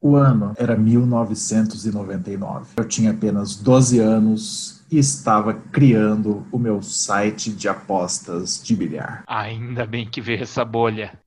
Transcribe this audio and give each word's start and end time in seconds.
O 0.00 0.14
ano 0.14 0.54
era 0.56 0.76
1999. 0.76 2.74
Eu 2.76 2.84
tinha 2.86 3.10
apenas 3.10 3.56
12 3.56 3.98
anos 3.98 4.84
e 4.90 4.96
estava 4.96 5.52
criando 5.52 6.46
o 6.52 6.58
meu 6.58 6.80
site 6.80 7.50
de 7.50 7.68
apostas 7.68 8.62
de 8.62 8.76
bilhar. 8.76 9.24
Ainda 9.26 9.84
bem 9.84 10.08
que 10.08 10.20
veio 10.20 10.42
essa 10.42 10.64
bolha. 10.64 11.18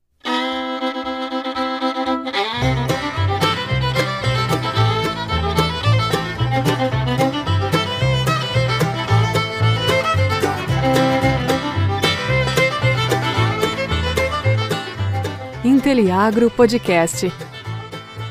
Inteliagro 15.65 16.49
Podcast. 16.49 17.51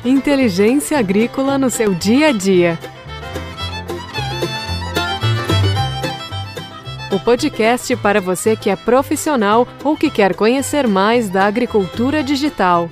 Inteligência 0.03 0.97
agrícola 0.97 1.59
no 1.59 1.69
seu 1.69 1.93
dia 1.93 2.29
a 2.29 2.31
dia. 2.31 2.79
O 7.11 7.19
podcast 7.19 7.95
para 7.97 8.19
você 8.19 8.55
que 8.55 8.71
é 8.71 8.75
profissional 8.75 9.67
ou 9.83 9.95
que 9.95 10.09
quer 10.09 10.33
conhecer 10.33 10.87
mais 10.87 11.29
da 11.29 11.45
agricultura 11.45 12.23
digital. 12.23 12.89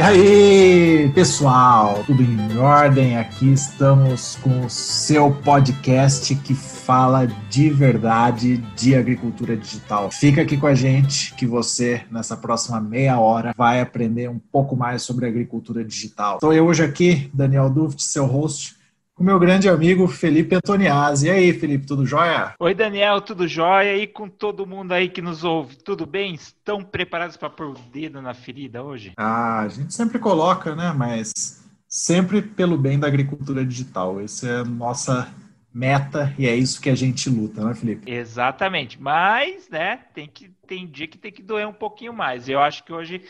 E 0.00 0.02
aí, 0.02 1.12
pessoal, 1.14 2.02
tudo 2.06 2.22
em 2.22 2.56
ordem? 2.56 3.18
Aqui 3.18 3.52
estamos 3.52 4.34
com 4.36 4.64
o 4.64 4.70
seu 4.70 5.30
podcast 5.30 6.34
que 6.36 6.54
fala 6.54 7.26
de 7.26 7.68
verdade 7.68 8.56
de 8.74 8.94
agricultura 8.94 9.54
digital. 9.54 10.10
Fica 10.10 10.40
aqui 10.40 10.56
com 10.56 10.66
a 10.66 10.74
gente 10.74 11.34
que 11.34 11.44
você, 11.46 12.00
nessa 12.10 12.34
próxima 12.34 12.80
meia 12.80 13.20
hora, 13.20 13.52
vai 13.54 13.82
aprender 13.82 14.30
um 14.30 14.38
pouco 14.38 14.74
mais 14.74 15.02
sobre 15.02 15.26
agricultura 15.26 15.84
digital. 15.84 16.36
Estou 16.36 16.54
eu 16.54 16.64
hoje 16.64 16.82
aqui, 16.82 17.30
Daniel 17.34 17.68
Duft, 17.68 18.02
seu 18.02 18.24
host, 18.24 18.79
com 19.20 19.24
meu 19.24 19.38
grande 19.38 19.68
amigo 19.68 20.08
Felipe 20.08 20.54
Antoniazzi. 20.54 21.26
E 21.26 21.30
aí, 21.30 21.52
Felipe, 21.52 21.86
tudo 21.86 22.06
jóia? 22.06 22.54
Oi, 22.58 22.74
Daniel, 22.74 23.20
tudo 23.20 23.46
jóia? 23.46 23.94
E 23.98 24.06
com 24.06 24.26
todo 24.30 24.66
mundo 24.66 24.92
aí 24.92 25.10
que 25.10 25.20
nos 25.20 25.44
ouve, 25.44 25.76
tudo 25.76 26.06
bem? 26.06 26.32
Estão 26.32 26.82
preparados 26.82 27.36
para 27.36 27.50
pôr 27.50 27.66
o 27.66 27.74
dedo 27.92 28.22
na 28.22 28.32
ferida 28.32 28.82
hoje? 28.82 29.12
Ah, 29.18 29.60
a 29.60 29.68
gente 29.68 29.92
sempre 29.92 30.18
coloca, 30.18 30.74
né? 30.74 30.94
Mas 30.96 31.62
sempre 31.86 32.40
pelo 32.40 32.78
bem 32.78 32.98
da 32.98 33.08
agricultura 33.08 33.62
digital. 33.62 34.18
Essa 34.22 34.48
é 34.48 34.60
a 34.60 34.64
nossa 34.64 35.30
meta 35.72 36.34
e 36.38 36.48
é 36.48 36.56
isso 36.56 36.80
que 36.80 36.88
a 36.88 36.94
gente 36.94 37.28
luta, 37.28 37.62
né, 37.62 37.74
Felipe? 37.74 38.10
Exatamente. 38.10 38.98
Mas, 38.98 39.68
né, 39.68 39.98
tem 40.14 40.26
que 40.26 40.50
tem 40.66 40.86
dia 40.86 41.06
que 41.06 41.18
tem 41.18 41.30
que 41.30 41.42
doer 41.42 41.68
um 41.68 41.74
pouquinho 41.74 42.14
mais. 42.14 42.48
Eu 42.48 42.58
acho 42.58 42.82
que 42.84 42.92
hoje 42.92 43.20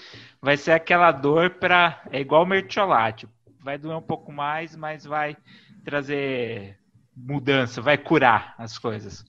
vai 0.41 0.56
ser 0.56 0.70
aquela 0.70 1.10
dor 1.10 1.50
para 1.50 2.00
é 2.12 2.20
igual 2.20 2.44
o 2.44 2.47
mertiolate. 2.47 3.27
Vai 3.60 3.77
doer 3.77 3.97
um 3.97 4.02
pouco 4.02 4.30
mais, 4.30 4.77
mas 4.77 5.04
vai 5.04 5.36
trazer 5.80 6.76
mudança, 7.16 7.80
vai 7.80 7.98
curar 7.98 8.54
as 8.58 8.78
coisas. 8.78 9.24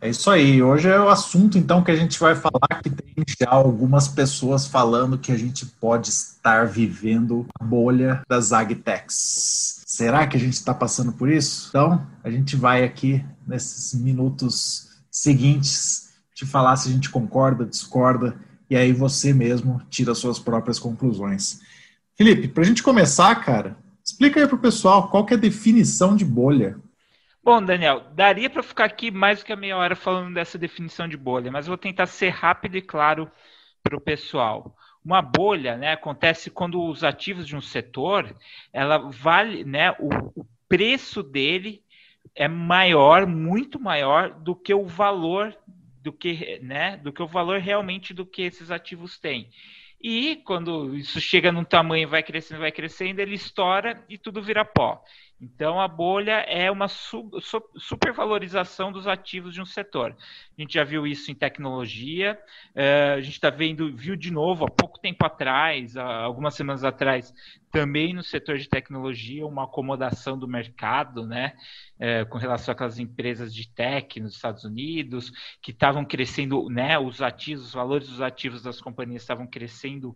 É 0.00 0.08
isso 0.08 0.30
aí. 0.30 0.62
Hoje 0.62 0.88
é 0.88 0.98
o 0.98 1.10
assunto, 1.10 1.58
então, 1.58 1.84
que 1.84 1.90
a 1.90 1.96
gente 1.96 2.18
vai 2.18 2.34
falar 2.34 2.80
que 2.82 2.88
tem 2.88 3.24
já 3.38 3.50
algumas 3.50 4.08
pessoas 4.08 4.66
falando 4.66 5.18
que 5.18 5.30
a 5.30 5.36
gente 5.36 5.66
pode 5.66 6.08
estar 6.08 6.66
vivendo 6.66 7.46
a 7.60 7.64
bolha 7.64 8.22
das 8.26 8.50
agtechs. 8.50 9.82
Será 9.86 10.26
que 10.26 10.38
a 10.38 10.40
gente 10.40 10.54
está 10.54 10.72
passando 10.72 11.12
por 11.12 11.28
isso? 11.28 11.68
Então, 11.68 12.06
a 12.24 12.30
gente 12.30 12.56
vai 12.56 12.82
aqui 12.82 13.22
nesses 13.46 13.92
minutos 13.92 14.88
seguintes 15.10 16.14
te 16.34 16.46
falar 16.46 16.76
se 16.76 16.88
a 16.88 16.92
gente 16.92 17.10
concorda, 17.10 17.66
discorda, 17.66 18.34
e 18.70 18.76
aí 18.76 18.94
você 18.94 19.34
mesmo 19.34 19.82
tira 19.90 20.14
suas 20.14 20.38
próprias 20.38 20.78
conclusões. 20.78 21.60
Felipe, 22.16 22.48
para 22.48 22.62
a 22.62 22.66
gente 22.66 22.82
começar, 22.82 23.34
cara, 23.44 23.76
Explica 24.10 24.40
aí 24.40 24.46
para 24.46 24.56
o 24.56 24.60
pessoal 24.60 25.08
qual 25.08 25.24
que 25.24 25.34
é 25.34 25.36
a 25.36 25.40
definição 25.40 26.16
de 26.16 26.24
bolha. 26.24 26.76
Bom, 27.42 27.62
Daniel, 27.64 28.00
daria 28.12 28.50
para 28.50 28.62
ficar 28.62 28.84
aqui 28.84 29.08
mais 29.08 29.38
do 29.38 29.44
que 29.46 29.52
a 29.52 29.56
meia 29.56 29.76
hora 29.76 29.94
falando 29.94 30.34
dessa 30.34 30.58
definição 30.58 31.08
de 31.08 31.16
bolha, 31.16 31.50
mas 31.50 31.68
vou 31.68 31.78
tentar 31.78 32.06
ser 32.06 32.30
rápido 32.30 32.76
e 32.76 32.82
claro 32.82 33.30
para 33.82 33.96
o 33.96 34.00
pessoal. 34.00 34.76
Uma 35.04 35.22
bolha, 35.22 35.76
né, 35.76 35.92
acontece 35.92 36.50
quando 36.50 36.82
os 36.82 37.04
ativos 37.04 37.46
de 37.46 37.54
um 37.54 37.60
setor, 37.60 38.36
ela 38.72 38.98
vale, 38.98 39.64
né, 39.64 39.92
o, 39.92 40.08
o 40.40 40.46
preço 40.68 41.22
dele 41.22 41.82
é 42.34 42.48
maior, 42.48 43.26
muito 43.26 43.80
maior 43.80 44.34
do 44.34 44.56
que 44.56 44.74
o 44.74 44.84
valor 44.84 45.56
do 46.02 46.12
que, 46.12 46.58
né, 46.62 46.96
do 46.96 47.12
que 47.12 47.22
o 47.22 47.26
valor 47.28 47.60
realmente 47.60 48.12
do 48.12 48.26
que 48.26 48.42
esses 48.42 48.70
ativos 48.70 49.18
têm. 49.18 49.50
E 50.02 50.36
quando 50.44 50.96
isso 50.96 51.20
chega 51.20 51.52
num 51.52 51.64
tamanho, 51.64 52.08
vai 52.08 52.22
crescendo, 52.22 52.60
vai 52.60 52.72
crescendo, 52.72 53.20
ele 53.20 53.34
estoura 53.34 54.04
e 54.08 54.16
tudo 54.16 54.42
vira 54.42 54.64
pó. 54.64 55.02
Então, 55.40 55.80
a 55.80 55.88
bolha 55.88 56.44
é 56.46 56.70
uma 56.70 56.86
supervalorização 56.86 58.92
dos 58.92 59.06
ativos 59.06 59.54
de 59.54 59.62
um 59.62 59.64
setor. 59.64 60.14
A 60.14 60.60
gente 60.60 60.74
já 60.74 60.84
viu 60.84 61.06
isso 61.06 61.30
em 61.30 61.34
tecnologia, 61.34 62.38
uh, 62.74 63.14
a 63.16 63.20
gente 63.22 63.34
está 63.34 63.48
vendo, 63.48 63.96
viu 63.96 64.16
de 64.16 64.30
novo, 64.30 64.66
há 64.66 64.70
pouco 64.70 64.98
tempo 64.98 65.24
atrás, 65.24 65.96
algumas 65.96 66.54
semanas 66.54 66.84
atrás, 66.84 67.32
também 67.70 68.12
no 68.12 68.22
setor 68.22 68.58
de 68.58 68.68
tecnologia, 68.68 69.46
uma 69.46 69.64
acomodação 69.64 70.38
do 70.38 70.46
mercado, 70.46 71.26
né, 71.26 71.56
uh, 71.96 72.28
com 72.28 72.36
relação 72.36 72.72
àquelas 72.72 72.98
empresas 72.98 73.54
de 73.54 73.66
tech 73.66 74.20
nos 74.20 74.34
Estados 74.34 74.64
Unidos, 74.64 75.32
que 75.62 75.70
estavam 75.70 76.04
crescendo, 76.04 76.68
né, 76.68 76.98
os 76.98 77.22
ativos, 77.22 77.64
os 77.64 77.72
valores 77.72 78.08
dos 78.08 78.20
ativos 78.20 78.62
das 78.62 78.78
companhias 78.78 79.22
estavam 79.22 79.46
crescendo 79.46 80.14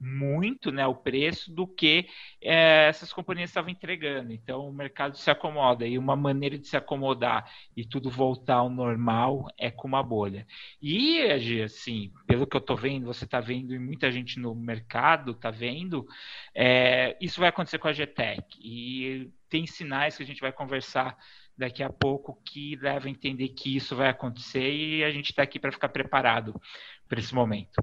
muito 0.00 0.70
né, 0.70 0.86
o 0.86 0.94
preço 0.94 1.52
do 1.52 1.66
que 1.66 2.08
é, 2.40 2.86
essas 2.88 3.12
companhias 3.12 3.50
estavam 3.50 3.70
entregando. 3.70 4.32
Então 4.32 4.68
o 4.68 4.72
mercado 4.72 5.16
se 5.16 5.30
acomoda 5.30 5.86
e 5.86 5.98
uma 5.98 6.16
maneira 6.16 6.58
de 6.58 6.66
se 6.68 6.76
acomodar 6.76 7.50
e 7.76 7.84
tudo 7.84 8.10
voltar 8.10 8.56
ao 8.56 8.70
normal 8.70 9.46
é 9.58 9.70
com 9.70 9.88
uma 9.88 10.02
bolha. 10.02 10.46
E 10.80 11.20
assim, 11.62 12.12
pelo 12.26 12.46
que 12.46 12.56
eu 12.56 12.60
estou 12.60 12.76
vendo, 12.76 13.06
você 13.06 13.24
está 13.24 13.40
vendo 13.40 13.74
e 13.74 13.78
muita 13.78 14.10
gente 14.10 14.38
no 14.38 14.54
mercado 14.54 15.32
está 15.32 15.50
vendo, 15.50 16.06
é, 16.54 17.16
isso 17.20 17.40
vai 17.40 17.48
acontecer 17.48 17.78
com 17.78 17.88
a 17.88 17.92
GTEC 17.92 18.44
e 18.60 19.30
tem 19.48 19.66
sinais 19.66 20.16
que 20.16 20.22
a 20.22 20.26
gente 20.26 20.40
vai 20.40 20.52
conversar 20.52 21.16
daqui 21.56 21.82
a 21.82 21.90
pouco 21.90 22.40
que 22.44 22.76
leva 22.76 23.08
a 23.08 23.10
entender 23.10 23.48
que 23.48 23.74
isso 23.74 23.96
vai 23.96 24.08
acontecer 24.08 24.72
e 24.72 25.02
a 25.02 25.10
gente 25.10 25.30
está 25.30 25.42
aqui 25.42 25.58
para 25.58 25.72
ficar 25.72 25.88
preparado 25.88 26.54
para 27.08 27.18
esse 27.18 27.34
momento. 27.34 27.82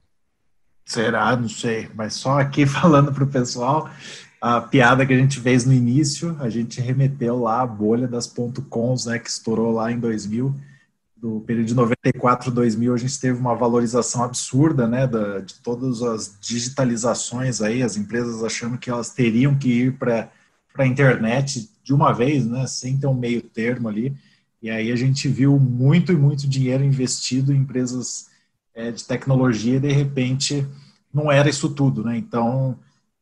Será? 0.86 1.36
Não 1.36 1.50
sei. 1.50 1.90
Mas 1.96 2.14
só 2.14 2.40
aqui 2.40 2.66
falando 2.68 3.12
para 3.12 3.24
o 3.24 3.28
pessoal, 3.28 3.90
a 4.40 4.62
piada 4.62 5.06
que 5.06 5.14
a 5.14 5.18
gente 5.18 5.40
fez 5.40 5.66
no 5.66 5.74
início, 5.74 6.38
a 6.40 6.50
gente 6.50 6.80
remeteu 6.80 7.40
lá 7.40 7.62
a 7.62 7.68
bolha 7.68 8.08
das 8.08 8.28
.coms, 8.70 9.08
né, 9.08 9.18
que 9.18 9.30
estourou 9.30 9.72
lá 9.72 9.92
em 9.92 10.00
2000. 10.00 10.54
Do 11.18 11.40
período 11.42 11.66
de 11.66 11.74
94 11.74 12.52
2000, 12.52 12.94
a 12.94 12.98
gente 12.98 13.20
teve 13.20 13.40
uma 13.40 13.56
valorização 13.56 14.24
absurda, 14.24 14.88
né, 14.88 15.08
da, 15.08 15.40
de 15.40 15.56
todas 15.56 16.04
as 16.04 16.38
digitalizações 16.40 17.62
aí, 17.62 17.82
as 17.82 17.98
empresas 17.98 18.44
achando 18.44 18.78
que 18.78 18.90
elas 18.90 19.10
teriam 19.10 19.58
que 19.58 19.70
ir 19.70 19.94
para 19.94 20.30
a 20.78 20.86
internet 20.86 21.68
de 21.84 21.94
uma 21.94 22.14
vez, 22.14 22.46
né, 22.46 22.68
sem 22.68 22.98
ter 22.98 23.08
um 23.08 23.16
meio 23.16 23.42
termo 23.42 23.90
ali. 23.90 24.16
E 24.62 24.70
aí 24.70 24.92
a 24.92 24.96
gente 24.96 25.28
viu 25.28 25.60
muito 25.60 26.12
e 26.12 26.16
muito 26.16 26.48
dinheiro 26.48 26.84
investido 26.84 27.52
em 27.52 27.58
empresas 27.58 28.28
é, 28.76 28.92
de 28.92 29.04
tecnologia 29.06 29.80
de 29.80 29.92
repente 29.92 30.68
não 31.14 31.32
era 31.32 31.50
isso 31.50 31.70
tudo, 31.70 32.04
né? 32.04 32.18
Então, 32.18 32.78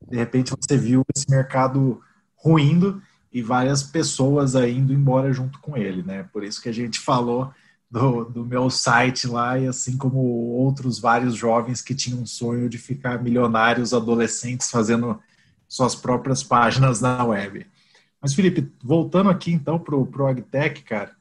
de 0.09 0.17
repente 0.17 0.51
você 0.59 0.75
viu 0.75 1.03
esse 1.15 1.29
mercado 1.29 2.01
ruindo 2.35 3.01
e 3.31 3.41
várias 3.41 3.83
pessoas 3.83 4.55
aí 4.55 4.75
indo 4.75 4.91
embora 4.91 5.31
junto 5.31 5.59
com 5.59 5.77
ele, 5.77 6.01
né? 6.01 6.23
Por 6.33 6.43
isso 6.43 6.61
que 6.61 6.69
a 6.69 6.73
gente 6.73 6.99
falou 6.99 7.53
do, 7.89 8.25
do 8.25 8.43
meu 8.43 8.69
site 8.71 9.27
lá 9.27 9.57
e 9.59 9.67
assim 9.67 9.95
como 9.95 10.17
outros 10.17 10.97
vários 10.99 11.35
jovens 11.35 11.81
que 11.81 11.93
tinham 11.93 12.21
um 12.21 12.25
sonho 12.25 12.67
de 12.67 12.79
ficar 12.79 13.21
milionários 13.21 13.93
adolescentes 13.93 14.71
fazendo 14.71 15.19
suas 15.67 15.93
próprias 15.93 16.43
páginas 16.43 16.99
na 16.99 17.23
web. 17.23 17.65
Mas 18.19 18.33
Felipe, 18.33 18.71
voltando 18.83 19.29
aqui 19.29 19.51
então 19.51 19.77
para 19.77 19.95
o 19.95 20.27
AgTech, 20.27 20.81
cara, 20.83 21.11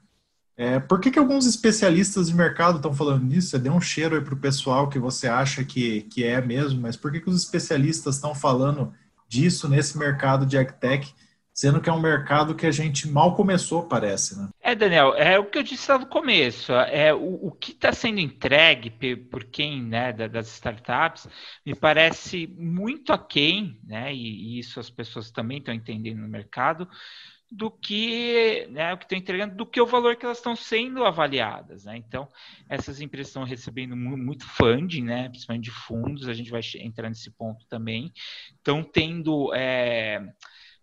é, 0.62 0.78
por 0.78 1.00
que, 1.00 1.10
que 1.10 1.18
alguns 1.18 1.44
especialistas 1.44 2.28
de 2.28 2.36
mercado 2.36 2.76
estão 2.76 2.94
falando 2.94 3.24
nisso? 3.24 3.48
Você 3.48 3.58
deu 3.58 3.72
um 3.72 3.80
cheiro 3.80 4.14
aí 4.14 4.20
para 4.20 4.32
o 4.32 4.40
pessoal 4.40 4.88
que 4.88 4.96
você 4.96 5.26
acha 5.26 5.64
que, 5.64 6.02
que 6.02 6.22
é 6.22 6.40
mesmo, 6.40 6.80
mas 6.80 6.96
por 6.96 7.10
que, 7.10 7.20
que 7.20 7.28
os 7.28 7.42
especialistas 7.42 8.14
estão 8.14 8.32
falando 8.32 8.94
disso 9.28 9.68
nesse 9.68 9.98
mercado 9.98 10.46
de 10.46 10.56
agtech, 10.56 11.12
sendo 11.52 11.80
que 11.80 11.90
é 11.90 11.92
um 11.92 12.00
mercado 12.00 12.54
que 12.54 12.64
a 12.64 12.70
gente 12.70 13.08
mal 13.08 13.34
começou, 13.34 13.88
parece, 13.88 14.38
né? 14.38 14.50
É, 14.60 14.72
Daniel, 14.72 15.14
é 15.16 15.36
o 15.36 15.46
que 15.46 15.58
eu 15.58 15.64
disse 15.64 15.90
lá 15.90 15.98
no 15.98 16.06
começo. 16.06 16.72
É 16.72 17.12
o, 17.12 17.48
o 17.48 17.50
que 17.50 17.72
está 17.72 17.92
sendo 17.92 18.20
entregue 18.20 18.88
por 19.16 19.42
quem, 19.42 19.82
né, 19.82 20.12
das 20.12 20.46
startups, 20.46 21.26
me 21.66 21.74
parece 21.74 22.46
muito 22.56 23.12
aquém, 23.12 23.80
né? 23.82 24.14
E, 24.14 24.54
e 24.54 24.58
isso 24.60 24.78
as 24.78 24.88
pessoas 24.88 25.32
também 25.32 25.58
estão 25.58 25.74
entendendo 25.74 26.20
no 26.20 26.28
mercado 26.28 26.86
do 27.52 27.70
que 27.70 28.66
né, 28.70 28.94
o 28.94 28.96
que 28.96 29.04
estão 29.04 29.18
entregando, 29.18 29.54
do 29.54 29.66
que 29.66 29.80
o 29.80 29.86
valor 29.86 30.16
que 30.16 30.24
elas 30.24 30.38
estão 30.38 30.56
sendo 30.56 31.04
avaliadas. 31.04 31.84
Né? 31.84 31.98
Então, 31.98 32.26
essas 32.66 33.00
empresas 33.00 33.28
estão 33.28 33.44
recebendo 33.44 33.94
muito 33.94 34.46
funding, 34.46 35.04
né, 35.04 35.28
principalmente 35.28 35.64
de 35.64 35.70
fundos, 35.70 36.28
a 36.28 36.32
gente 36.32 36.50
vai 36.50 36.62
entrar 36.80 37.10
nesse 37.10 37.30
ponto 37.30 37.66
também. 37.66 38.10
Estão 38.56 38.82
tendo. 38.82 39.52
É, 39.54 40.20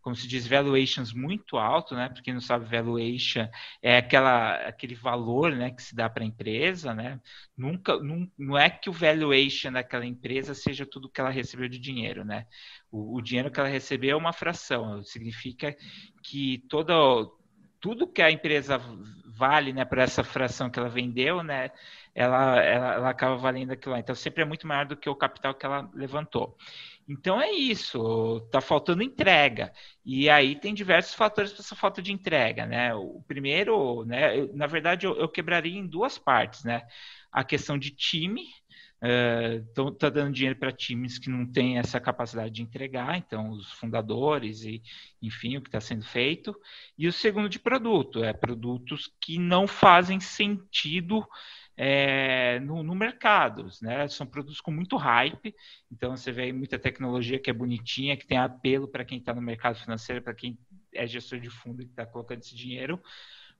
como 0.01 0.15
se 0.15 0.27
diz, 0.27 0.47
valuations 0.47 1.13
muito 1.13 1.57
alto, 1.57 1.95
né? 1.95 2.09
Para 2.09 2.21
quem 2.21 2.33
não 2.33 2.41
sabe, 2.41 2.65
valuation 2.65 3.47
é 3.81 3.97
aquela, 3.97 4.55
aquele 4.67 4.95
valor, 4.95 5.51
né, 5.55 5.71
que 5.71 5.83
se 5.83 5.95
dá 5.95 6.09
para 6.09 6.23
a 6.23 6.27
empresa, 6.27 6.93
né? 6.93 7.19
Nunca, 7.57 7.99
não, 7.99 8.29
não 8.37 8.57
é 8.57 8.69
que 8.69 8.89
o 8.89 8.93
valuation 8.93 9.71
daquela 9.71 10.05
empresa 10.05 10.53
seja 10.53 10.85
tudo 10.85 11.09
que 11.09 11.19
ela 11.19 11.29
recebeu 11.29 11.67
de 11.67 11.79
dinheiro, 11.79 12.23
né? 12.23 12.45
O, 12.91 13.17
o 13.17 13.21
dinheiro 13.21 13.51
que 13.51 13.59
ela 13.59 13.69
recebeu 13.69 14.11
é 14.11 14.19
uma 14.19 14.33
fração, 14.33 15.03
significa 15.03 15.75
que 16.23 16.63
toda 16.69 16.93
tudo 17.79 18.11
que 18.11 18.21
a 18.21 18.29
empresa 18.29 18.77
vale, 19.25 19.71
né, 19.71 19.85
por 19.85 19.97
essa 19.99 20.23
fração 20.23 20.69
que 20.69 20.77
ela 20.77 20.89
vendeu, 20.89 21.41
né, 21.41 21.71
ela, 22.19 22.61
ela, 22.61 22.93
ela 22.95 23.09
acaba 23.09 23.37
valendo 23.37 23.71
aquilo 23.71 23.93
lá. 23.93 23.99
Então, 23.99 24.13
sempre 24.13 24.43
é 24.43 24.45
muito 24.45 24.67
maior 24.67 24.85
do 24.85 24.97
que 24.97 25.09
o 25.09 25.15
capital 25.15 25.53
que 25.55 25.65
ela 25.65 25.89
levantou. 25.93 26.57
Então 27.07 27.41
é 27.41 27.49
isso, 27.51 28.43
está 28.45 28.59
faltando 28.61 29.01
entrega. 29.01 29.71
E 30.05 30.29
aí 30.29 30.59
tem 30.59 30.73
diversos 30.73 31.15
fatores 31.15 31.51
para 31.51 31.61
essa 31.61 31.75
falta 31.75 32.01
de 32.01 32.11
entrega, 32.11 32.65
né? 32.67 32.93
O 32.93 33.23
primeiro, 33.27 34.05
né, 34.05 34.37
eu, 34.37 34.53
na 34.53 34.67
verdade, 34.67 35.07
eu, 35.07 35.15
eu, 35.15 35.27
quebraria 35.29 35.79
em 35.79 35.87
duas 35.87 36.19
partes, 36.19 36.63
né? 36.63 36.83
A 37.31 37.43
questão 37.43 37.79
de 37.79 37.89
time, 37.89 38.43
está 39.01 39.81
uh, 39.83 39.91
tá 39.91 40.09
dando 40.09 40.33
dinheiro 40.33 40.59
para 40.59 40.73
times 40.73 41.17
que 41.17 41.29
não 41.29 41.49
têm 41.49 41.79
essa 41.79 41.99
capacidade 42.01 42.51
de 42.51 42.61
entregar, 42.61 43.17
então 43.17 43.49
os 43.51 43.71
fundadores 43.71 44.63
e, 44.63 44.81
enfim, 45.21 45.57
o 45.57 45.61
que 45.61 45.69
está 45.69 45.79
sendo 45.79 46.03
feito. 46.03 46.53
E 46.97 47.07
o 47.07 47.13
segundo 47.13 47.49
de 47.49 47.59
produto, 47.59 48.23
é 48.23 48.33
produtos 48.33 49.09
que 49.21 49.39
não 49.39 49.67
fazem 49.67 50.19
sentido 50.19 51.25
é, 51.81 52.59
no, 52.59 52.83
no, 52.83 52.93
mercado. 52.93 53.69
Né? 53.81 54.05
São 54.09 54.27
produtos 54.27 54.59
com 54.59 54.69
muito 54.69 54.97
hype, 54.97 55.55
então 55.89 56.15
você 56.15 56.29
vê 56.29 56.51
muita 56.51 56.77
tecnologia 56.77 57.39
que 57.39 57.49
é 57.49 57.53
bonitinha, 57.53 58.17
que 58.17 58.27
tem 58.27 58.37
apelo 58.37 58.85
para 58.85 59.05
quem 59.05 59.17
está 59.17 59.33
no 59.33 59.41
mercado 59.41 59.79
financeiro, 59.79 60.21
para 60.21 60.33
quem 60.33 60.59
é 60.93 61.07
gestor 61.07 61.39
de 61.39 61.49
fundo 61.49 61.81
e 61.81 61.85
está 61.85 62.05
colocando 62.05 62.41
esse 62.41 62.53
dinheiro, 62.53 63.01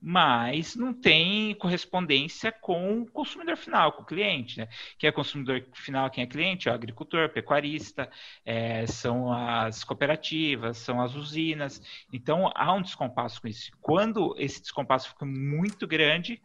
mas 0.01 0.75
não 0.75 0.93
tem 0.93 1.55
correspondência 1.55 2.51
com 2.51 3.03
o 3.03 3.05
consumidor 3.05 3.55
final, 3.55 3.93
com 3.93 4.01
o 4.01 4.05
cliente. 4.05 4.59
Né? 4.59 4.67
Quem 4.97 5.07
é 5.07 5.11
consumidor 5.13 5.65
final, 5.73 6.09
quem 6.09 6.25
é 6.25 6.27
cliente? 6.27 6.67
É 6.67 6.73
o 6.73 6.75
agricultor, 6.75 7.29
pecuarista, 7.29 8.09
é, 8.45 8.85
são 8.85 9.31
as 9.31 9.85
cooperativas, 9.85 10.77
são 10.77 11.01
as 11.01 11.15
usinas. 11.15 11.81
Então 12.11 12.51
há 12.53 12.73
um 12.73 12.81
descompasso 12.81 13.41
com 13.41 13.47
isso. 13.47 13.71
Quando 13.79 14.35
esse 14.37 14.61
descompasso 14.61 15.07
fica 15.07 15.25
muito 15.25 15.87
grande, 15.87 16.41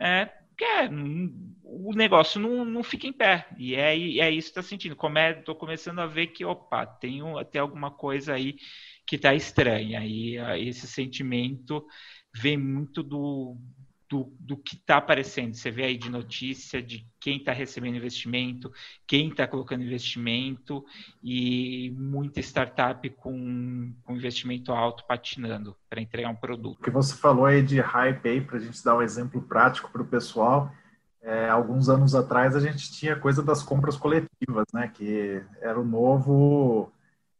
é, 0.00 0.30
porque 0.54 0.64
é, 0.64 0.88
o 1.64 1.92
negócio 1.94 2.40
não, 2.40 2.64
não 2.64 2.82
fica 2.82 3.06
em 3.06 3.12
pé. 3.12 3.46
E 3.58 3.74
é, 3.74 3.92
é 4.20 4.30
isso 4.30 4.52
que 4.52 4.60
está 4.60 4.62
sentindo. 4.62 4.96
Estou 5.38 5.56
começando 5.56 5.98
a 5.98 6.06
ver 6.06 6.28
que, 6.28 6.44
opa, 6.44 6.86
tem 6.86 7.20
até 7.38 7.58
alguma 7.58 7.90
coisa 7.90 8.34
aí 8.34 8.56
que 9.06 9.16
está 9.16 9.34
estranha. 9.34 10.04
E 10.06 10.36
esse 10.68 10.86
sentimento 10.86 11.84
vem 12.32 12.56
muito 12.56 13.02
do, 13.02 13.56
do, 14.14 14.32
do 14.38 14.56
que 14.56 14.76
está 14.76 14.98
aparecendo. 14.98 15.54
Você 15.54 15.72
vê 15.72 15.86
aí 15.86 15.98
de 15.98 16.08
notícia 16.08 16.80
de 16.80 17.04
quem 17.18 17.38
está 17.38 17.52
recebendo 17.52 17.96
investimento, 17.96 18.72
quem 19.08 19.28
está 19.28 19.44
colocando 19.44 19.82
investimento 19.82 20.84
e 21.20 21.92
muita 21.98 22.38
startup 22.38 23.08
com, 23.10 23.92
com 24.04 24.14
investimento 24.14 24.70
alto 24.70 25.04
patinando 25.08 25.76
para 25.90 26.00
entregar 26.00 26.28
um 26.28 26.36
produto. 26.36 26.78
O 26.78 26.84
que 26.84 26.90
você 26.90 27.16
falou 27.16 27.44
aí 27.44 27.60
de 27.60 27.80
hype 27.80 28.28
aí, 28.28 28.40
para 28.40 28.58
a 28.58 28.60
gente 28.60 28.84
dar 28.84 28.96
um 28.96 29.02
exemplo 29.02 29.42
prático 29.42 29.90
para 29.90 30.02
o 30.02 30.06
pessoal, 30.06 30.70
é, 31.20 31.48
alguns 31.48 31.88
anos 31.88 32.14
atrás 32.14 32.54
a 32.54 32.60
gente 32.60 32.92
tinha 32.92 33.16
coisa 33.16 33.42
das 33.42 33.64
compras 33.64 33.96
coletivas, 33.96 34.66
né? 34.72 34.92
Que 34.94 35.42
era 35.60 35.80
o 35.80 35.84
novo 35.84 36.92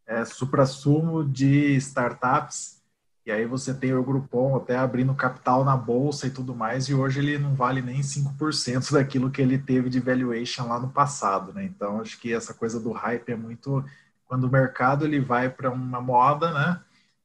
é, 0.06 0.24
supra-sumo 0.24 1.22
de 1.22 1.76
startups 1.76 2.82
e 3.26 3.32
aí 3.32 3.46
você 3.46 3.72
tem 3.72 3.94
o 3.94 4.02
Groupon 4.02 4.54
até 4.54 4.76
abrindo 4.76 5.14
capital 5.14 5.64
na 5.64 5.76
bolsa 5.76 6.26
e 6.26 6.30
tudo 6.30 6.54
mais, 6.54 6.88
e 6.88 6.94
hoje 6.94 7.20
ele 7.20 7.38
não 7.38 7.54
vale 7.54 7.80
nem 7.80 8.02
5% 8.02 8.92
daquilo 8.92 9.30
que 9.30 9.40
ele 9.40 9.56
teve 9.56 9.88
de 9.88 9.98
valuation 9.98 10.68
lá 10.68 10.78
no 10.78 10.90
passado, 10.90 11.52
né? 11.52 11.64
Então 11.64 12.00
acho 12.00 12.20
que 12.20 12.34
essa 12.34 12.52
coisa 12.52 12.78
do 12.78 12.92
hype 12.92 13.30
é 13.30 13.36
muito 13.36 13.82
quando 14.26 14.44
o 14.44 14.50
mercado 14.50 15.06
ele 15.06 15.20
vai 15.20 15.48
para 15.48 15.70
uma 15.70 16.02
moda, 16.02 16.52
né? 16.52 16.80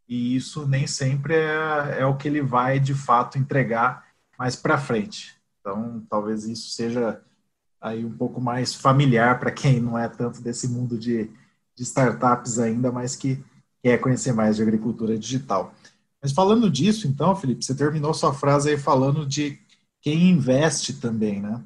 E 0.08 0.36
isso 0.36 0.66
nem 0.66 0.88
sempre 0.88 1.36
é, 1.36 1.98
é 2.00 2.06
o 2.06 2.16
que 2.16 2.30
ele 2.30 2.42
vai 2.42 2.80
de 2.80 2.94
fato 2.94 3.38
entregar 3.38 4.08
mais 4.38 4.56
para 4.56 4.78
frente. 4.78 5.36
Então 5.60 6.02
talvez 6.10 6.46
isso 6.46 6.70
seja 6.70 7.22
aí 7.82 8.06
um 8.06 8.16
pouco 8.16 8.40
mais 8.40 8.74
familiar 8.74 9.38
para 9.38 9.52
quem 9.52 9.82
não 9.82 9.98
é 9.98 10.08
tanto 10.08 10.42
desse 10.42 10.68
mundo 10.68 10.98
de, 10.98 11.30
de 11.76 11.84
startups 11.84 12.58
ainda, 12.58 12.92
mas 12.92 13.16
que 13.18 13.44
quer 13.84 13.98
conhecer 14.00 14.34
mais 14.34 14.56
de 14.56 14.62
agricultura 14.62 15.18
digital. 15.18 15.74
Mas 16.22 16.32
falando 16.32 16.70
disso, 16.70 17.08
então, 17.08 17.36
Felipe, 17.36 17.64
você 17.64 17.74
terminou 17.74 18.14
sua 18.14 18.34
frase 18.34 18.70
aí 18.70 18.78
falando 18.78 19.26
de 19.26 19.58
quem 20.02 20.30
investe 20.30 20.94
também, 20.94 21.42
né? 21.42 21.62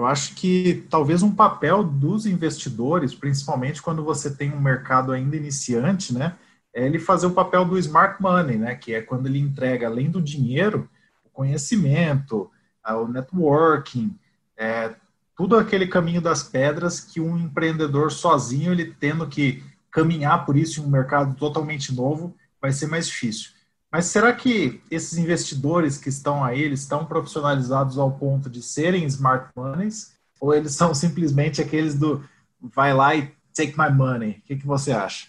Eu 0.00 0.06
acho 0.06 0.34
que 0.34 0.86
talvez 0.88 1.22
um 1.22 1.34
papel 1.34 1.84
dos 1.84 2.24
investidores, 2.24 3.14
principalmente 3.14 3.82
quando 3.82 4.02
você 4.02 4.34
tem 4.34 4.50
um 4.50 4.60
mercado 4.60 5.12
ainda 5.12 5.36
iniciante, 5.36 6.14
né, 6.14 6.36
é 6.72 6.86
ele 6.86 6.98
fazer 6.98 7.26
o 7.26 7.32
papel 7.32 7.66
do 7.66 7.76
smart 7.76 8.22
money, 8.22 8.56
né, 8.56 8.74
que 8.74 8.94
é 8.94 9.02
quando 9.02 9.26
ele 9.26 9.38
entrega 9.38 9.86
além 9.86 10.10
do 10.10 10.22
dinheiro, 10.22 10.88
o 11.22 11.28
conhecimento, 11.28 12.50
o 12.88 13.08
networking, 13.08 14.16
é, 14.56 14.94
tudo 15.36 15.58
aquele 15.58 15.86
caminho 15.86 16.22
das 16.22 16.42
pedras 16.42 16.98
que 17.00 17.20
um 17.20 17.38
empreendedor 17.38 18.10
sozinho 18.10 18.72
ele 18.72 18.94
tendo 18.98 19.26
que 19.26 19.62
caminhar 19.90 20.46
por 20.46 20.56
isso 20.56 20.80
em 20.80 20.84
um 20.84 20.88
mercado 20.88 21.34
totalmente 21.36 21.94
novo 21.94 22.34
vai 22.58 22.72
ser 22.72 22.86
mais 22.86 23.06
difícil. 23.06 23.50
Mas 23.90 24.06
será 24.06 24.32
que 24.32 24.80
esses 24.90 25.18
investidores 25.18 25.98
que 25.98 26.08
estão 26.08 26.44
aí, 26.44 26.62
eles 26.62 26.80
estão 26.80 27.04
profissionalizados 27.04 27.98
ao 27.98 28.12
ponto 28.12 28.48
de 28.48 28.62
serem 28.62 29.04
smart 29.06 29.50
moneys? 29.56 30.16
Ou 30.40 30.54
eles 30.54 30.74
são 30.74 30.94
simplesmente 30.94 31.60
aqueles 31.60 31.98
do 31.98 32.24
vai 32.60 32.94
lá 32.94 33.14
e 33.14 33.34
take 33.54 33.74
my 33.76 33.90
money? 33.90 34.38
O 34.38 34.42
que, 34.42 34.56
que 34.56 34.66
você 34.66 34.92
acha? 34.92 35.28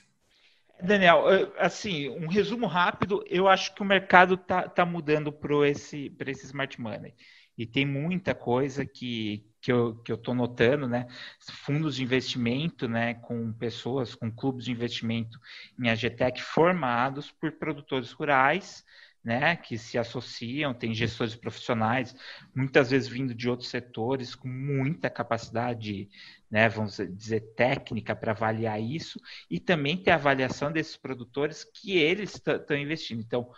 Daniel, 0.82 1.26
assim, 1.58 2.10
um 2.10 2.28
resumo 2.28 2.66
rápido, 2.66 3.24
eu 3.28 3.48
acho 3.48 3.74
que 3.76 3.82
o 3.82 3.86
mercado 3.86 4.34
está 4.34 4.68
tá 4.68 4.86
mudando 4.86 5.32
para 5.32 5.68
esse, 5.68 6.16
esse 6.20 6.46
smart 6.48 6.80
money. 6.82 7.14
E 7.58 7.66
tem 7.68 7.86
muita 7.86 8.34
coisa 8.34 8.86
que, 8.86 9.46
que 9.62 9.72
eu 9.72 9.96
que 10.04 10.12
eu 10.12 10.16
estou 10.16 10.34
notando, 10.34 10.88
né? 10.88 11.08
Fundos 11.40 11.96
de 11.96 12.04
investimento, 12.04 12.88
né? 12.88 13.14
Com 13.14 13.54
pessoas, 13.54 14.16
com 14.16 14.32
clubes 14.32 14.66
de 14.66 14.72
investimento 14.72 15.40
em 15.80 15.90
AGTEC 15.90 16.42
formados 16.42 17.32
por 17.32 17.52
produtores 17.54 18.12
rurais, 18.12 18.84
né? 19.24 19.56
Que 19.56 19.78
se 19.78 19.98
associam, 19.98 20.74
tem 20.74 20.94
gestores 20.94 21.36
profissionais, 21.36 22.16
muitas 22.56 22.90
vezes 22.90 23.08
vindo 23.08 23.36
de 23.36 23.50
outros 23.50 23.70
setores 23.70 24.34
com 24.34 24.48
muita 24.48 25.10
capacidade, 25.10 26.10
né? 26.50 26.68
Vamos 26.68 26.98
dizer 26.98 27.42
técnica 27.56 28.16
para 28.16 28.32
avaliar 28.32 28.82
isso 28.82 29.22
e 29.50 29.60
também 29.60 29.96
ter 29.96 30.12
a 30.12 30.16
avaliação 30.16 30.72
desses 30.72 30.98
produtores 30.98 31.64
que 31.64 31.98
eles 31.98 32.34
estão 32.34 32.76
investindo. 32.76 33.22
Então, 33.22 33.52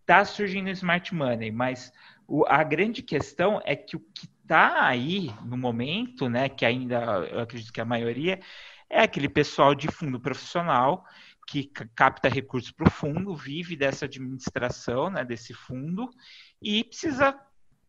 está 0.00 0.24
surgindo 0.24 0.70
smart 0.70 1.12
money, 1.12 1.50
mas 1.50 1.92
o, 2.26 2.44
a 2.46 2.62
grande 2.62 3.02
questão 3.02 3.60
é 3.64 3.76
que 3.76 3.96
o 3.96 4.00
que 4.00 4.28
está 4.42 4.86
aí 4.86 5.32
no 5.44 5.56
momento, 5.56 6.28
né, 6.28 6.48
que 6.48 6.64
ainda 6.64 6.96
eu 7.30 7.40
acredito 7.40 7.72
que 7.72 7.80
a 7.80 7.84
maioria 7.84 8.40
é 8.88 9.02
aquele 9.02 9.28
pessoal 9.28 9.74
de 9.74 9.88
fundo 9.88 10.20
profissional 10.20 11.04
que 11.46 11.64
capta 11.94 12.28
recursos 12.28 12.72
para 12.72 12.88
o 12.88 12.90
fundo, 12.90 13.36
vive 13.36 13.76
dessa 13.76 14.04
administração, 14.04 15.10
né, 15.10 15.24
desse 15.24 15.54
fundo 15.54 16.10
e 16.60 16.82
precisa 16.84 17.38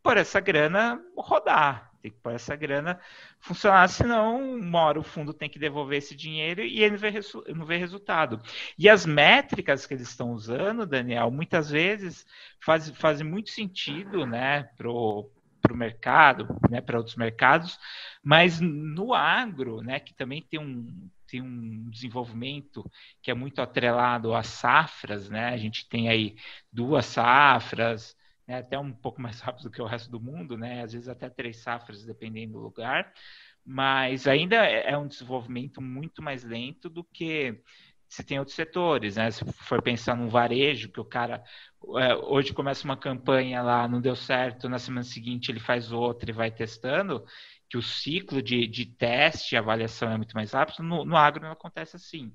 por 0.03 0.15
essa 0.15 0.39
grana 0.39 1.01
rodar, 1.17 1.91
tem 2.07 2.11
que 2.11 2.19
pôr 2.19 2.33
essa 2.33 2.55
grana 2.55 2.99
funcionar, 3.39 3.87
senão 3.89 4.55
uma 4.55 4.81
hora 4.81 4.99
o 4.99 5.03
fundo 5.03 5.33
tem 5.33 5.49
que 5.49 5.59
devolver 5.59 5.97
esse 5.97 6.15
dinheiro 6.15 6.61
e 6.61 6.81
ele 6.81 6.91
não 6.91 6.97
vê, 6.97 7.11
não 7.53 7.65
vê 7.65 7.77
resultado. 7.77 8.41
E 8.77 8.89
as 8.89 9.05
métricas 9.05 9.85
que 9.85 9.93
eles 9.93 10.09
estão 10.09 10.31
usando, 10.31 10.85
Daniel, 10.85 11.29
muitas 11.29 11.69
vezes 11.69 12.25
fazem 12.63 12.93
faz 12.95 13.21
muito 13.21 13.49
sentido 13.49 14.25
né, 14.25 14.63
para 14.77 14.89
o 14.89 15.29
mercado, 15.71 16.47
né, 16.69 16.79
para 16.81 16.97
outros 16.97 17.15
mercados, 17.15 17.77
mas 18.23 18.59
no 18.61 19.13
agro, 19.13 19.81
né, 19.81 19.99
que 19.99 20.13
também 20.13 20.41
tem 20.41 20.59
um, 20.59 21.09
tem 21.27 21.41
um 21.41 21.89
desenvolvimento 21.89 22.89
que 23.21 23.29
é 23.29 23.33
muito 23.33 23.61
atrelado 23.61 24.33
às 24.33 24.47
safras, 24.47 25.29
né? 25.29 25.49
A 25.49 25.57
gente 25.57 25.87
tem 25.89 26.07
aí 26.07 26.37
duas 26.71 27.05
safras, 27.05 28.15
né, 28.47 28.59
até 28.59 28.77
um 28.79 28.93
pouco 28.93 29.21
mais 29.21 29.39
rápido 29.41 29.71
que 29.71 29.81
o 29.81 29.85
resto 29.85 30.09
do 30.09 30.19
mundo, 30.19 30.57
né, 30.57 30.83
às 30.83 30.93
vezes 30.93 31.09
até 31.09 31.29
três 31.29 31.57
safras, 31.57 32.05
dependendo 32.05 32.53
do 32.53 32.59
lugar, 32.59 33.13
mas 33.65 34.27
ainda 34.27 34.55
é, 34.65 34.91
é 34.91 34.97
um 34.97 35.07
desenvolvimento 35.07 35.81
muito 35.81 36.21
mais 36.21 36.43
lento 36.43 36.89
do 36.89 37.03
que 37.03 37.61
você 38.07 38.23
tem 38.23 38.39
outros 38.39 38.55
setores, 38.55 39.17
né? 39.17 39.29
Se 39.31 39.43
for 39.53 39.81
pensar 39.81 40.15
num 40.15 40.29
varejo, 40.29 40.89
que 40.89 40.99
o 40.99 41.05
cara 41.05 41.43
é, 41.97 42.15
hoje 42.15 42.53
começa 42.53 42.85
uma 42.85 42.95
campanha 42.97 43.61
lá, 43.61 43.87
não 43.87 43.99
deu 44.01 44.15
certo, 44.15 44.69
na 44.69 44.79
semana 44.79 45.03
seguinte 45.03 45.51
ele 45.51 45.59
faz 45.59 45.91
outra 45.91 46.29
e 46.29 46.33
vai 46.33 46.49
testando, 46.49 47.25
que 47.69 47.77
o 47.77 47.81
ciclo 47.81 48.41
de, 48.41 48.65
de 48.67 48.85
teste 48.85 49.55
e 49.55 49.57
avaliação 49.57 50.09
é 50.09 50.17
muito 50.17 50.33
mais 50.33 50.53
rápido, 50.53 50.83
no, 50.83 51.03
no 51.03 51.17
agro 51.17 51.43
não 51.43 51.51
acontece 51.51 51.95
assim. 51.97 52.33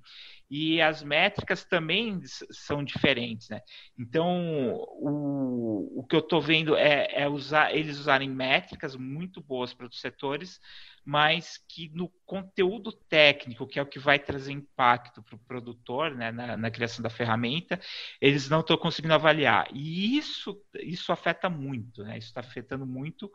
E 0.54 0.82
as 0.82 1.02
métricas 1.02 1.64
também 1.64 2.20
são 2.50 2.84
diferentes, 2.84 3.48
né? 3.48 3.62
Então, 3.98 4.74
o, 5.00 6.00
o 6.00 6.06
que 6.06 6.14
eu 6.14 6.20
estou 6.20 6.42
vendo 6.42 6.76
é, 6.76 7.08
é 7.10 7.26
usar, 7.26 7.74
eles 7.74 7.98
usarem 7.98 8.28
métricas 8.28 8.94
muito 8.94 9.40
boas 9.40 9.72
para 9.72 9.86
os 9.86 9.98
setores, 9.98 10.60
mas 11.02 11.56
que 11.66 11.88
no 11.94 12.10
conteúdo 12.26 12.92
técnico, 12.92 13.66
que 13.66 13.78
é 13.78 13.82
o 13.82 13.86
que 13.86 13.98
vai 13.98 14.18
trazer 14.18 14.52
impacto 14.52 15.22
para 15.22 15.36
o 15.36 15.38
produtor 15.38 16.14
né, 16.14 16.30
na, 16.30 16.54
na, 16.54 16.70
criação 16.70 17.02
da 17.02 17.08
ferramenta, 17.08 17.80
eles 18.20 18.50
não 18.50 18.60
estão 18.60 18.76
conseguindo 18.76 19.14
avaliar. 19.14 19.66
E 19.72 20.18
isso, 20.18 20.62
isso 20.80 21.12
afeta 21.12 21.48
muito, 21.48 22.04
né? 22.04 22.18
Isso 22.18 22.28
está 22.28 22.40
afetando 22.40 22.84
muito 22.84 23.32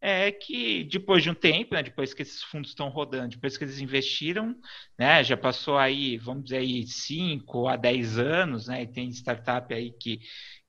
é 0.00 0.30
que 0.30 0.84
depois 0.84 1.22
de 1.22 1.30
um 1.30 1.34
tempo, 1.34 1.74
né, 1.74 1.82
depois 1.82 2.14
que 2.14 2.22
esses 2.22 2.42
fundos 2.42 2.70
estão 2.70 2.88
rodando, 2.88 3.30
depois 3.30 3.56
que 3.56 3.64
eles 3.64 3.80
investiram, 3.80 4.56
né, 4.98 5.22
já 5.24 5.36
passou 5.36 5.76
aí, 5.76 6.16
vamos 6.18 6.44
dizer 6.44 6.58
aí, 6.58 6.86
5 6.86 7.66
a 7.68 7.76
10 7.76 8.18
anos, 8.18 8.68
né, 8.68 8.82
e 8.82 8.86
tem 8.86 9.08
startup 9.10 9.72
aí 9.74 9.90
que, 9.92 10.20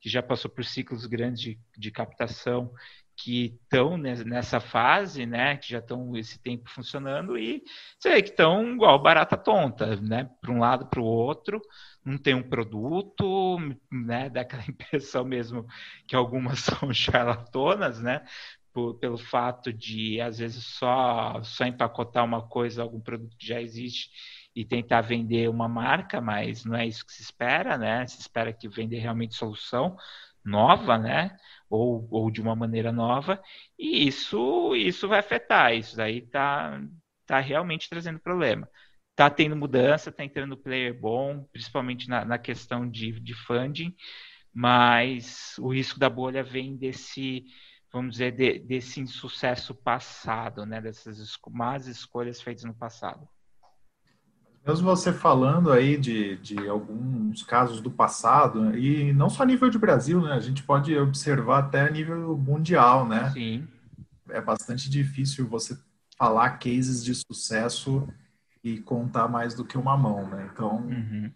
que 0.01 0.09
já 0.09 0.23
passou 0.23 0.49
por 0.49 0.65
ciclos 0.65 1.05
grandes 1.05 1.41
de, 1.41 1.59
de 1.77 1.91
captação 1.91 2.73
que 3.21 3.59
estão 3.63 3.97
nessa 3.97 4.61
fase, 4.61 5.25
né, 5.25 5.57
que 5.57 5.69
já 5.69 5.79
estão 5.79 6.15
esse 6.15 6.41
tempo 6.41 6.69
funcionando 6.69 7.37
e 7.37 7.61
vê 8.01 8.21
que 8.21 8.29
estão 8.29 8.73
igual 8.73 9.01
barata 9.01 9.35
tonta, 9.35 9.97
né, 9.97 10.29
para 10.41 10.51
um 10.51 10.59
lado 10.59 10.87
para 10.87 11.01
o 11.01 11.05
outro, 11.05 11.61
não 12.03 12.17
tem 12.17 12.33
um 12.33 12.47
produto, 12.47 13.57
né, 13.91 14.29
dá 14.29 14.41
aquela 14.41 14.63
impressão 14.69 15.25
mesmo 15.25 15.67
que 16.07 16.15
algumas 16.15 16.59
são 16.63 16.93
charlatonas, 16.93 17.99
né, 18.01 18.23
por, 18.73 18.95
pelo 18.99 19.17
fato 19.17 19.71
de 19.73 20.19
às 20.21 20.39
vezes 20.39 20.63
só 20.65 21.41
só 21.43 21.65
empacotar 21.65 22.23
uma 22.25 22.47
coisa, 22.47 22.81
algum 22.81 22.99
produto 23.01 23.35
que 23.37 23.47
já 23.47 23.61
existe 23.61 24.09
e 24.55 24.65
tentar 24.65 25.01
vender 25.01 25.49
uma 25.49 25.67
marca, 25.67 26.19
mas 26.21 26.65
não 26.65 26.75
é 26.75 26.85
isso 26.87 27.05
que 27.05 27.13
se 27.13 27.21
espera, 27.21 27.77
né? 27.77 28.05
Se 28.07 28.19
espera 28.19 28.53
que 28.53 28.67
vender 28.67 28.99
realmente 28.99 29.35
solução 29.35 29.95
nova, 30.43 30.97
né? 30.97 31.37
Ou, 31.69 32.07
ou 32.11 32.31
de 32.31 32.41
uma 32.41 32.55
maneira 32.55 32.91
nova, 32.91 33.41
e 33.77 34.07
isso 34.07 34.75
isso 34.75 35.07
vai 35.07 35.19
afetar, 35.19 35.73
isso 35.75 35.95
daí 35.95 36.21
tá, 36.21 36.81
tá 37.25 37.39
realmente 37.39 37.89
trazendo 37.89 38.19
problema. 38.19 38.67
Tá 39.15 39.29
tendo 39.29 39.55
mudança, 39.55 40.11
tá 40.11 40.23
entrando 40.23 40.57
player 40.57 40.97
bom, 40.99 41.43
principalmente 41.51 42.07
na, 42.07 42.23
na 42.25 42.37
questão 42.39 42.89
de, 42.89 43.19
de 43.19 43.33
funding, 43.33 43.93
mas 44.53 45.55
o 45.59 45.69
risco 45.73 45.99
da 45.99 46.09
bolha 46.09 46.43
vem 46.43 46.77
desse, 46.77 47.45
vamos 47.91 48.13
dizer, 48.13 48.31
de, 48.31 48.59
desse 48.59 48.99
insucesso 48.99 49.73
passado, 49.73 50.65
né? 50.65 50.81
Dessas 50.81 51.37
más 51.49 51.87
escolhas 51.87 52.41
feitas 52.41 52.63
no 52.63 52.73
passado. 52.73 53.27
Mesmo 54.65 54.85
você 54.85 55.11
falando 55.11 55.71
aí 55.71 55.97
de, 55.97 56.37
de 56.37 56.67
alguns 56.67 57.41
casos 57.43 57.81
do 57.81 57.89
passado, 57.89 58.77
e 58.77 59.13
não 59.13 59.29
só 59.29 59.43
a 59.43 59.45
nível 59.45 59.69
de 59.69 59.79
Brasil, 59.79 60.21
né? 60.21 60.33
A 60.33 60.39
gente 60.39 60.61
pode 60.63 60.95
observar 60.97 61.59
até 61.59 61.81
a 61.81 61.89
nível 61.89 62.37
mundial, 62.37 63.07
né? 63.07 63.31
Sim. 63.31 63.67
É 64.29 64.39
bastante 64.39 64.89
difícil 64.89 65.47
você 65.47 65.77
falar 66.17 66.57
cases 66.59 67.03
de 67.03 67.15
sucesso 67.15 68.07
e 68.63 68.77
contar 68.79 69.27
mais 69.27 69.53
do 69.55 69.65
que 69.65 69.77
uma 69.77 69.97
mão, 69.97 70.27
né? 70.27 70.49
Então, 70.53 70.85
uhum. 70.85 71.31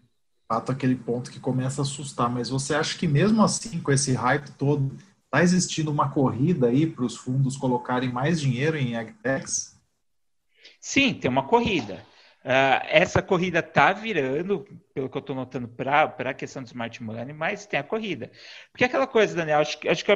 fato 0.46 0.70
aquele 0.70 0.94
ponto 0.94 1.30
que 1.30 1.40
começa 1.40 1.80
a 1.80 1.84
assustar. 1.84 2.30
Mas 2.30 2.50
você 2.50 2.74
acha 2.74 2.96
que 2.96 3.08
mesmo 3.08 3.42
assim, 3.42 3.80
com 3.80 3.90
esse 3.90 4.12
hype 4.12 4.50
todo, 4.52 4.94
está 5.34 5.42
existindo 5.42 5.90
uma 5.90 6.10
corrida 6.12 6.68
aí 6.68 6.86
para 6.86 7.04
os 7.04 7.16
fundos 7.16 7.56
colocarem 7.56 8.08
mais 8.08 8.40
dinheiro 8.40 8.76
em 8.76 8.94
agtechs? 8.94 9.76
Sim, 10.80 11.12
tem 11.12 11.28
uma 11.28 11.42
corrida. 11.42 12.06
Uh, 12.44 12.78
essa 12.88 13.20
corrida 13.20 13.58
está 13.58 13.92
virando, 13.92 14.64
pelo 14.92 15.08
que 15.08 15.16
eu 15.16 15.20
estou 15.20 15.34
notando, 15.34 15.66
para 15.66 16.04
a 16.04 16.34
questão 16.34 16.62
do 16.62 16.66
smart 16.66 17.02
money, 17.02 17.32
mas 17.32 17.66
tem 17.66 17.80
a 17.80 17.82
corrida. 17.82 18.30
Porque 18.70 18.84
aquela 18.84 19.08
coisa, 19.08 19.34
Daniel, 19.34 19.58
acho, 19.58 19.76
acho 19.88 20.04
que 20.04 20.12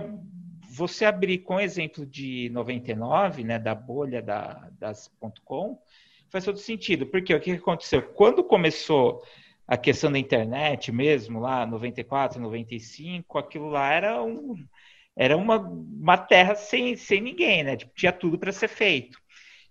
você 0.71 1.05
abrir 1.05 1.39
com 1.39 1.57
o 1.57 1.61
exemplo 1.61 2.07
de 2.07 2.49
99, 2.53 3.43
né, 3.43 3.59
da 3.59 3.75
bolha 3.75 4.23
da, 4.23 4.69
das 4.79 5.11
.com, 5.45 5.83
faz 6.31 6.45
todo 6.45 6.59
sentido. 6.59 7.07
Porque 7.07 7.35
o 7.35 7.41
que 7.41 7.53
aconteceu? 7.53 8.03
Quando 8.03 8.45
começou 8.45 9.21
a 9.67 9.77
questão 9.77 10.13
da 10.13 10.19
internet 10.19 10.93
mesmo, 10.93 11.41
lá 11.41 11.67
94, 11.67 12.41
95, 12.41 13.37
aquilo 13.37 13.69
lá 13.69 13.91
era, 13.93 14.23
um, 14.23 14.55
era 15.19 15.37
uma, 15.37 15.59
uma 15.59 16.17
terra 16.17 16.55
sem, 16.55 16.95
sem 16.97 17.21
ninguém, 17.21 17.65
né? 17.65 17.77
Tipo, 17.77 17.93
tinha 17.93 18.13
tudo 18.13 18.39
para 18.39 18.53
ser 18.53 18.69
feito. 18.69 19.21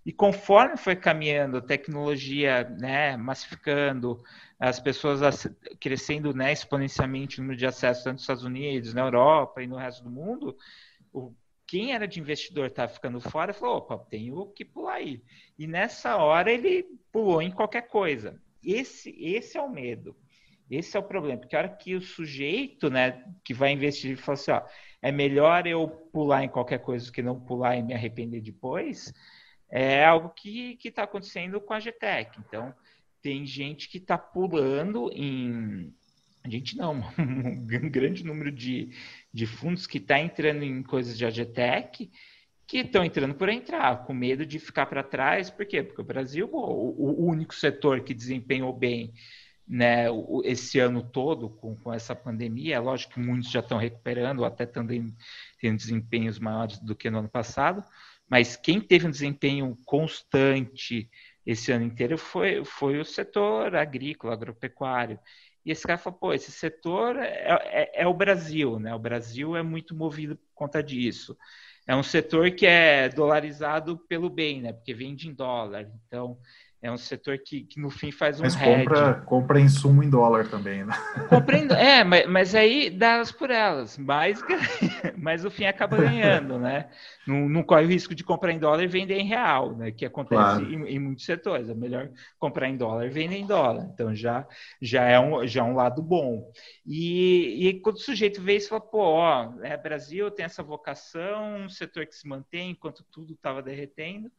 E 0.06 0.12
conforme 0.12 0.76
foi 0.76 0.94
caminhando 0.94 1.58
a 1.58 1.62
tecnologia, 1.62 2.64
né, 2.80 3.16
massificando, 3.16 4.22
as 4.60 4.78
pessoas 4.78 5.48
crescendo 5.80 6.34
né, 6.34 6.52
exponencialmente 6.52 7.40
o 7.40 7.42
número 7.42 7.58
de 7.58 7.66
acesso 7.66 8.04
tanto 8.04 8.14
nos 8.16 8.24
Estados 8.24 8.44
Unidos, 8.44 8.94
na 8.94 9.02
Europa 9.02 9.64
e 9.64 9.68
no 9.68 9.78
resto 9.78 10.04
do 10.04 10.10
mundo, 10.10 10.58
o, 11.14 11.34
quem 11.66 11.94
era 11.94 12.08
de 12.08 12.20
investidor 12.20 12.68
estava 12.68 12.92
ficando 12.92 13.20
fora 13.22 13.54
falou, 13.54 13.78
opa, 13.78 13.98
tenho 14.10 14.48
que 14.48 14.66
pular 14.66 14.96
aí. 14.96 15.22
E 15.58 15.66
nessa 15.66 16.18
hora 16.18 16.52
ele 16.52 16.86
pulou 17.12 17.42
em 17.42 17.52
qualquer 17.52 17.88
coisa. 17.88 18.42
Esse, 18.64 19.16
esse 19.18 19.58
é 19.58 19.62
o 19.62 19.70
medo. 19.70 20.16
Esse 20.70 20.98
é 20.98 21.00
o 21.00 21.04
problema, 21.04 21.40
porque 21.40 21.56
a 21.56 21.60
hora 21.60 21.70
que 21.70 21.96
o 21.96 22.02
sujeito, 22.02 22.90
né, 22.90 23.24
que 23.44 23.54
vai 23.54 23.72
investir, 23.72 24.18
fala 24.18 24.34
assim, 24.34 24.52
ó, 24.52 24.62
é 25.02 25.12
melhor 25.12 25.68
eu 25.68 25.88
pular 25.88 26.44
em 26.44 26.50
qualquer 26.50 26.80
coisa 26.80 27.12
que 27.12 27.22
não 27.22 27.40
pular 27.40 27.76
e 27.78 27.84
me 27.84 27.94
arrepender 27.94 28.42
depois, 28.42 29.14
é 29.70 30.06
algo 30.06 30.30
que 30.30 30.78
está 30.84 31.04
acontecendo 31.04 31.60
com 31.60 31.74
a 31.74 31.80
GTEC. 31.80 32.40
Então, 32.40 32.74
tem 33.22 33.46
gente 33.46 33.90
que 33.90 33.98
está 33.98 34.18
pulando 34.18 35.12
em. 35.14 35.94
Gente, 36.48 36.78
não, 36.78 37.04
um 37.20 37.90
grande 37.90 38.24
número 38.24 38.52
de, 38.52 38.90
de 39.34 39.46
fundos 39.46 39.86
que 39.86 39.98
está 39.98 40.18
entrando 40.20 40.64
em 40.64 40.82
coisas 40.82 41.18
de 41.18 41.26
AGTEC 41.26 42.10
que 42.66 42.80
estão 42.80 43.04
entrando 43.04 43.34
por 43.34 43.48
entrar, 43.48 44.06
com 44.06 44.14
medo 44.14 44.46
de 44.46 44.60
ficar 44.60 44.86
para 44.88 45.02
trás. 45.02 45.50
Por 45.50 45.66
quê? 45.66 45.82
Porque 45.82 46.02
o 46.02 46.06
Brasil, 46.06 46.50
o, 46.52 47.24
o 47.24 47.26
único 47.26 47.56
setor 47.56 48.02
que 48.02 48.14
desempenhou 48.14 48.74
bem 48.74 49.14
né, 49.68 50.06
esse 50.46 50.80
ano 50.80 51.04
todo 51.04 51.50
com, 51.50 51.76
com 51.76 51.94
essa 51.94 52.16
pandemia, 52.16 52.76
é 52.76 52.80
lógico 52.80 53.16
que 53.16 53.20
muitos 53.20 53.52
já 53.52 53.60
estão 53.60 53.78
recuperando, 53.78 54.46
até 54.46 54.66
também 54.66 55.14
tendo 55.60 55.78
desempenhos 55.78 56.40
maiores 56.40 56.80
do 56.80 56.96
que 56.96 57.10
no 57.10 57.20
ano 57.20 57.30
passado, 57.30 57.84
mas 58.30 58.56
quem 58.56 58.80
teve 58.80 59.08
um 59.08 59.12
desempenho 59.12 59.78
constante 59.86 61.10
esse 61.46 61.72
ano 61.72 61.86
inteiro 61.86 62.18
foi, 62.18 62.64
foi 62.66 63.00
o 63.00 63.06
setor 63.06 63.76
agrícola, 63.76 64.34
agropecuário. 64.34 65.18
E 65.66 65.72
esse 65.72 65.86
cara 65.86 65.98
falou, 65.98 66.20
pô, 66.20 66.34
esse 66.34 66.52
setor 66.52 67.18
é, 67.18 67.92
é, 67.94 68.02
é, 68.04 68.08
o 68.08 68.14
Brasil, 68.14 68.80
né? 68.80 68.94
O 68.94 69.00
Brasil 69.00 69.56
é 69.56 69.64
muito 69.64 69.96
movido 69.96 70.36
por 70.36 70.50
conta 70.54 70.84
disso. 70.84 71.38
É 71.86 71.96
um 71.96 72.04
setor 72.04 72.52
que 72.52 72.66
é 72.66 73.08
dolarizado 73.10 73.98
pelo 74.10 74.30
bem, 74.30 74.62
né? 74.62 74.74
Porque 74.74 74.94
vende 74.94 75.30
em 75.30 75.34
dólar. 75.34 75.90
Então, 76.06 76.38
é 76.80 76.92
um 76.92 76.98
setor 76.98 77.40
que, 77.40 77.64
que 77.64 77.80
no 77.80 77.90
fim 77.90 78.12
faz 78.12 78.40
um 78.40 78.44
mas 78.44 78.56
compra, 78.56 79.16
compra 79.22 79.60
insumo 79.60 80.04
em 80.04 80.10
dólar 80.10 80.48
também, 80.48 80.86
né? 80.86 80.94
Compra 81.28 81.58
em, 81.58 81.68
é, 81.72 82.04
mas, 82.04 82.28
mas 82.28 82.56
aí 82.56 82.92
dá 82.92 83.14
elas 83.14 83.32
por 83.32 83.50
elas, 83.50 83.98
mas, 83.98 84.40
mas 85.18 85.44
o 85.44 85.50
fim 85.50 85.66
acaba 85.66 85.98
ganhando, 85.98 86.60
né? 86.60 86.90
Não, 87.26 87.50
não 87.50 87.64
corre 87.64 87.86
o 87.86 87.88
risco 87.88 88.14
de 88.14 88.24
comprar 88.24 88.52
em 88.52 88.60
dólar 88.60 88.84
e 88.84 88.88
vender 88.88 89.18
em 89.18 89.26
real, 89.26 89.76
né? 89.76 89.92
Que 89.92 90.06
acontece 90.06 90.40
claro. 90.40 90.64
em, 90.64 90.96
em, 90.96 91.00
muitos 91.00 91.26
setores. 91.26 91.68
É 91.68 91.74
melhor 91.74 92.12
comprar 92.38 92.70
em 92.70 92.78
dólar 92.78 93.08
e 93.08 93.10
vender 93.10 93.38
em 93.38 93.48
dólar. 93.48 93.90
Então 93.92 94.14
já, 94.14 94.48
já, 94.80 95.04
é, 95.04 95.20
um, 95.20 95.48
já 95.48 95.62
é 95.62 95.64
um 95.64 95.76
lado 95.76 96.02
bom. 96.04 96.52
E, 96.86 97.70
e 97.70 97.80
quando 97.82 97.96
o 97.96 98.02
sujeito 98.02 98.40
vê 98.40 98.56
isso, 98.56 98.70
fala, 98.70 98.82
pô, 98.82 99.00
ó, 99.00 99.52
é, 99.64 99.76
Brasil 99.76 100.30
tem 100.30 100.46
essa 100.46 100.62
vocação, 100.62 101.64
um 101.66 101.70
setor 101.70 102.06
que 102.06 102.16
se 102.16 102.28
mantém 102.28 102.70
enquanto 102.72 103.04
tudo 103.12 103.34
estava 103.34 103.64
derretendo 103.64 104.32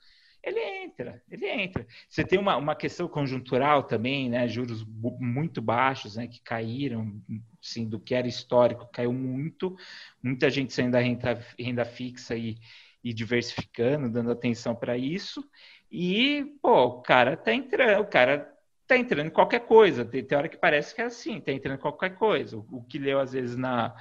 ele 0.42 0.61
entra, 0.61 1.23
ele 1.30 1.47
entra. 1.47 1.87
Você 2.09 2.25
tem 2.25 2.38
uma, 2.38 2.57
uma 2.57 2.75
questão 2.75 3.09
conjuntural 3.09 3.83
também, 3.83 4.30
né? 4.30 4.47
Juros 4.49 4.85
muito 4.85 5.61
baixos, 5.61 6.16
né? 6.16 6.26
Que 6.28 6.40
caíram, 6.40 7.21
sim, 7.61 7.88
do 7.88 8.00
que 8.00 8.14
era 8.14 8.26
histórico, 8.26 8.88
caiu 8.92 9.12
muito. 9.12 9.76
Muita 10.23 10.49
gente 10.49 10.73
saindo 10.73 10.92
da 10.92 11.00
renda, 11.00 11.45
renda 11.59 11.85
fixa 11.85 12.37
e, 12.37 12.57
e 13.02 13.12
diversificando, 13.12 14.11
dando 14.11 14.30
atenção 14.30 14.75
para 14.75 14.97
isso. 14.97 15.42
E, 15.90 16.45
pô, 16.62 16.85
o 16.85 17.02
cara 17.02 17.37
tá 17.37 17.52
entrando, 17.52 18.02
o 18.02 18.07
cara 18.07 18.52
tá 18.87 18.97
entrando 18.97 19.26
em 19.26 19.30
qualquer 19.30 19.61
coisa. 19.66 20.04
Tem, 20.04 20.25
tem 20.25 20.38
hora 20.38 20.49
que 20.49 20.57
parece 20.57 20.95
que 20.95 21.00
é 21.02 21.04
assim, 21.07 21.40
tá 21.40 21.52
entrando 21.52 21.78
em 21.78 21.83
qualquer 21.83 22.14
coisa. 22.16 22.57
O, 22.59 22.66
o 22.78 22.85
que 22.85 22.99
leu, 22.99 23.18
às 23.21 23.33
vezes, 23.33 23.57
na 23.57 23.95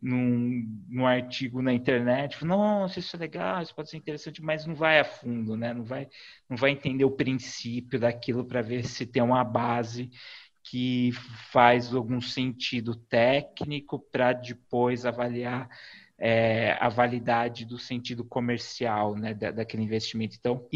num, 0.00 0.84
num 0.88 1.06
artigo 1.06 1.62
na 1.62 1.72
internet, 1.72 2.44
nossa, 2.44 2.98
isso 2.98 3.16
é 3.16 3.18
legal, 3.18 3.62
isso 3.62 3.74
pode 3.74 3.90
ser 3.90 3.96
interessante, 3.96 4.42
mas 4.42 4.66
não 4.66 4.74
vai 4.74 5.00
a 5.00 5.04
fundo, 5.04 5.56
né? 5.56 5.72
Não 5.72 5.84
vai, 5.84 6.08
não 6.48 6.56
vai 6.56 6.70
entender 6.70 7.04
o 7.04 7.10
princípio 7.10 7.98
daquilo 7.98 8.44
para 8.44 8.62
ver 8.62 8.84
se 8.86 9.06
tem 9.06 9.22
uma 9.22 9.42
base 9.44 10.10
que 10.62 11.12
faz 11.52 11.94
algum 11.94 12.20
sentido 12.20 12.94
técnico 12.94 13.98
para 13.98 14.32
depois 14.32 15.06
avaliar 15.06 15.68
é, 16.18 16.72
a 16.80 16.88
validade 16.88 17.64
do 17.64 17.78
sentido 17.78 18.24
comercial 18.24 19.14
né, 19.14 19.34
da, 19.34 19.50
daquele 19.50 19.82
investimento. 19.82 20.36
Então, 20.38 20.66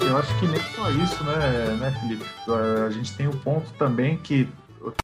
Eu 0.01 0.17
acho 0.17 0.41
que 0.41 0.47
nem 0.47 0.61
só 0.75 0.91
isso, 0.91 1.23
né, 1.25 1.77
né, 1.79 1.95
Felipe? 2.01 2.25
A 2.87 2.91
gente 2.91 3.15
tem 3.19 3.29
o 3.29 3.37
ponto 3.37 3.71
também 3.75 4.17
que 4.17 4.49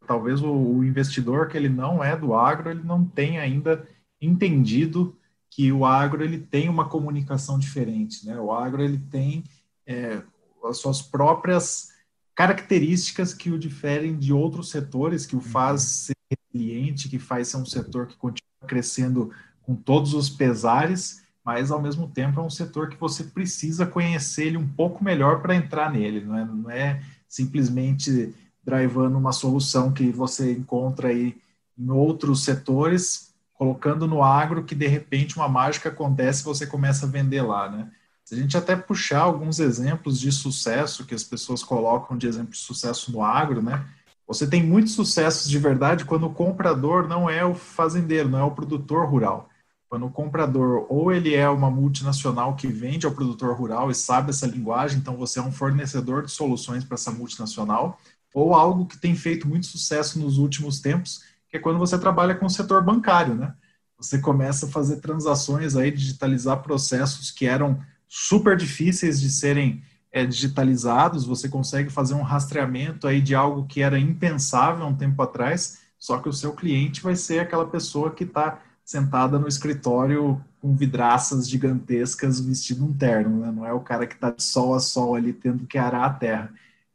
talvez 0.07 0.41
o 0.41 0.83
investidor 0.83 1.49
que 1.49 1.59
ele 1.59 1.69
não 1.69 2.03
é 2.03 2.17
do 2.17 2.35
agro, 2.35 2.71
ele 2.71 2.83
não 2.83 3.05
tem 3.05 3.39
ainda 3.39 3.87
entendido 4.23 5.15
que 5.55 5.71
o 5.71 5.87
agro 5.87 6.25
ele 6.25 6.39
tem 6.39 6.69
uma 6.69 6.89
comunicação 6.89 7.61
diferente, 7.61 8.27
né? 8.27 8.37
O 8.41 8.51
agro 8.51 8.83
ele 8.83 8.99
tem 8.99 9.45
é, 9.87 10.21
as 10.65 10.79
suas 10.79 11.01
próprias 11.01 11.91
características 12.35 13.33
que 13.33 13.53
o 13.53 13.59
diferem 13.59 14.19
de 14.19 14.33
outros 14.33 14.69
setores, 14.69 15.25
que 15.25 15.37
o 15.37 15.41
faz 15.41 15.83
ser 15.83 16.17
resiliente, 16.29 17.09
que 17.09 17.21
faz 17.21 17.47
ser 17.47 17.59
um 17.59 17.65
setor 17.65 18.09
que 18.09 18.17
continua 18.17 18.67
crescendo 18.67 19.31
com 19.63 19.77
todos 19.77 20.13
os 20.13 20.29
pesares, 20.29 21.23
mas 21.45 21.71
ao 21.71 21.81
mesmo 21.81 22.09
tempo 22.09 22.41
é 22.41 22.43
um 22.43 22.51
setor 22.51 22.89
que 22.89 22.97
você 22.97 23.23
precisa 23.23 23.87
conhecer 23.87 24.49
ele 24.49 24.57
um 24.57 24.67
pouco 24.67 25.05
melhor 25.05 25.41
para 25.41 25.55
entrar 25.55 25.89
nele, 25.93 26.21
não 26.21 26.37
é, 26.37 26.45
não 26.45 26.71
é 26.71 27.01
simplesmente 27.29 28.35
drivando 28.65 29.17
uma 29.17 29.31
solução 29.31 29.93
que 29.93 30.11
você 30.11 30.51
encontra 30.51 31.11
aí 31.11 31.37
em 31.79 31.91
outros 31.91 32.43
setores 32.43 33.34
colocando 33.65 34.07
no 34.07 34.23
agro 34.23 34.65
que 34.65 34.75
de 34.75 34.87
repente 34.87 35.37
uma 35.37 35.49
mágica 35.49 35.89
acontece 35.89 36.43
e 36.43 36.45
você 36.45 36.67
começa 36.67 37.07
a 37.07 37.09
vender 37.09 37.41
lá, 37.41 37.71
né? 37.71 37.91
Se 38.23 38.35
a 38.35 38.39
gente 38.39 38.57
até 38.57 38.77
puxar 38.77 39.21
alguns 39.21 39.59
exemplos 39.59 40.21
de 40.21 40.31
sucesso 40.31 41.07
que 41.07 41.15
as 41.15 41.25
pessoas 41.25 41.63
colocam 41.63 42.17
de 42.17 42.27
exemplo 42.27 42.53
de 42.53 42.59
sucesso 42.59 43.11
no 43.11 43.23
agro, 43.23 43.63
né? 43.63 43.87
Você 44.27 44.47
tem 44.47 44.63
muitos 44.63 44.93
sucessos 44.93 45.49
de 45.49 45.59
verdade 45.59 46.05
quando 46.05 46.27
o 46.27 46.33
comprador 46.33 47.09
não 47.09 47.29
é 47.29 47.45
o 47.45 47.55
fazendeiro, 47.55 48.29
não 48.29 48.39
é 48.39 48.45
o 48.45 48.51
produtor 48.51 49.09
rural. 49.09 49.49
Quando 49.89 50.07
o 50.07 50.11
comprador 50.11 50.87
ou 50.91 51.13
ele 51.13 51.35
é 51.35 51.49
uma 51.49 51.71
multinacional 51.71 52.57
que 52.57 52.67
vende 52.67 53.07
ao 53.07 53.13
produtor 53.13 53.57
rural 53.57 53.91
e 53.91 53.95
sabe 53.95 54.31
essa 54.31 54.47
linguagem, 54.47 54.99
então 54.99 55.17
você 55.17 55.39
é 55.39 55.43
um 55.43 55.53
fornecedor 55.53 56.25
de 56.25 56.31
soluções 56.31 56.85
para 56.85 56.97
essa 56.97 57.11
multinacional, 57.11 57.99
ou 58.35 58.55
algo 58.55 58.87
que 58.87 58.99
tem 58.99 59.15
feito 59.15 59.47
muito 59.47 59.67
sucesso 59.67 60.19
nos 60.19 60.39
últimos 60.39 60.81
tempos, 60.81 61.23
é 61.57 61.59
quando 61.61 61.79
você 61.79 61.97
trabalha 61.99 62.35
com 62.35 62.47
o 62.47 62.51
setor 62.51 62.83
bancário, 62.83 63.35
né? 63.35 63.55
Você 63.97 64.19
começa 64.19 64.67
a 64.67 64.69
fazer 64.69 64.97
transações 64.97 65.77
aí, 65.77 65.91
digitalizar 65.91 66.63
processos 66.63 67.31
que 67.31 67.47
eram 67.47 67.81
super 68.09 68.57
difíceis 68.57 69.21
de 69.21 69.31
serem 69.31 69.83
é, 70.11 70.27
digitalizados, 70.27 71.25
você 71.25 71.49
consegue 71.49 71.91
fazer 71.91 72.15
um 72.15 72.23
rastreamento 72.23 73.07
aí 73.07 73.21
de 73.21 73.35
algo 73.35 73.67
que 73.67 73.83
era 73.83 73.99
impensável 73.99 74.87
um 74.87 74.97
tempo 74.97 75.23
atrás, 75.23 75.81
só 75.99 76.19
que 76.19 76.29
o 76.29 76.33
seu 76.33 76.53
cliente 76.53 77.01
vai 77.01 77.17
ser 77.17 77.39
aquela 77.39 77.67
pessoa 77.67 78.11
que 78.11 78.25
está 78.25 78.61
sentada 78.85 79.39
no 79.39 79.49
escritório 79.49 80.41
com 80.61 80.75
vidraças 80.75 81.49
gigantescas 81.49 82.41
vestido 82.41 82.85
um 82.85 82.93
terno, 82.93 83.41
né? 83.41 83.53
não 83.53 83.67
é 83.67 83.73
o 83.73 83.81
cara 83.81 84.07
que 84.07 84.15
está 84.15 84.31
de 84.31 84.43
sol 84.43 84.75
a 84.75 84.81
sol 84.81 85.15
ali 85.15 85.33
tendo 85.33 85.67
que 85.67 85.79
arar 85.79 86.05
a 86.05 86.13
terra. 86.13 86.53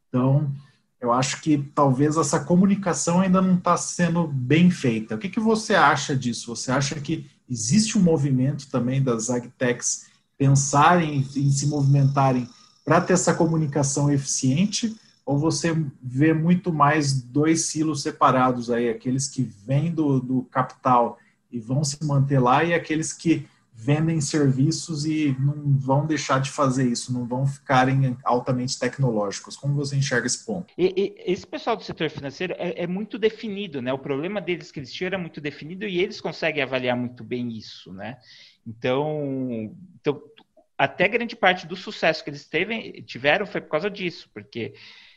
Então, 0.08 0.52
eu 1.02 1.14
acho 1.14 1.42
que 1.42 1.58
talvez 1.74 2.18
essa 2.18 2.40
comunicação 2.40 3.22
ainda 3.22 3.42
não 3.42 3.56
está 3.56 3.78
sendo 3.78 4.28
bem 4.28 4.70
feita. 4.70 5.16
O 5.16 5.18
que, 5.18 5.30
que 5.30 5.40
você 5.40 5.74
acha 5.74 6.16
disso? 6.16 6.54
Você 6.54 6.72
acha 6.72 7.00
que 7.00 7.26
existe 7.50 7.98
um 7.98 8.02
movimento 8.02 8.70
também 8.70 9.02
das 9.02 9.30
agtechs 9.30 10.08
pensarem 10.38 11.26
em 11.36 11.52
se 11.52 11.68
movimentarem 11.68 12.50
para 12.84 13.00
ter 13.00 13.14
essa 13.14 13.34
comunicação 13.34 14.12
eficiente? 14.12 14.94
Ou 15.26 15.38
você 15.38 15.74
vê 16.02 16.34
muito 16.34 16.74
mais 16.74 17.22
dois 17.22 17.66
silos 17.66 18.02
separados 18.02 18.70
aí, 18.70 18.90
aqueles 18.90 19.28
que 19.28 19.44
vêm 19.66 19.92
do, 19.94 20.20
do 20.20 20.42
capital 20.52 21.18
e 21.52 21.60
vão 21.60 21.84
se 21.84 21.98
manter 22.04 22.40
lá 22.40 22.64
e 22.64 22.74
aqueles 22.74 23.14
que 23.14 23.48
vendem 23.82 24.20
serviços 24.20 25.06
e 25.06 25.34
não 25.40 25.78
vão 25.78 26.06
deixar 26.06 26.42
de 26.42 26.52
fazer 26.52 26.86
isso, 26.86 27.14
não 27.14 27.26
vão 27.26 27.48
ficarem 27.48 28.18
altamente 28.26 28.78
tecnológicos. 28.78 29.56
Como 29.56 29.74
você 29.74 29.96
enxerga 29.96 30.28
esse 30.28 30.46
ponto? 30.46 30.74
E, 30.78 30.94
e, 30.98 31.32
esse 31.32 31.48
pessoal 31.48 31.78
do 31.78 31.84
setor 31.84 32.10
financeiro 32.10 32.54
é, 32.58 32.84
é, 32.84 32.86
muito 32.86 33.18
definido, 33.18 33.82
né? 33.82 33.94
O 33.94 33.98
problema 33.98 34.42
deles 34.42 34.70
que 34.70 34.80
eles 34.80 34.92
tinham 34.92 35.08
era 35.08 35.18
muito 35.18 35.40
definido 35.40 35.86
e 35.86 36.00
eles 36.00 36.20
conseguem 36.20 36.62
avaliar 36.62 36.98
muito 36.98 37.24
bem 37.24 37.58
isso, 37.58 37.94
né? 37.94 38.18
Então, 38.68 39.74
então 40.02 40.22
até 40.78 41.08
grande 41.08 41.38
parte 41.38 41.66
do 41.66 41.78
sucesso 41.78 42.22
que 42.22 42.30
eles 42.30 42.46
teve, 42.46 43.02
tiveram 43.04 43.46
foi 43.46 43.62
por 43.62 43.70
causa 43.70 43.90
disso, 43.90 44.30
porque 44.34 44.74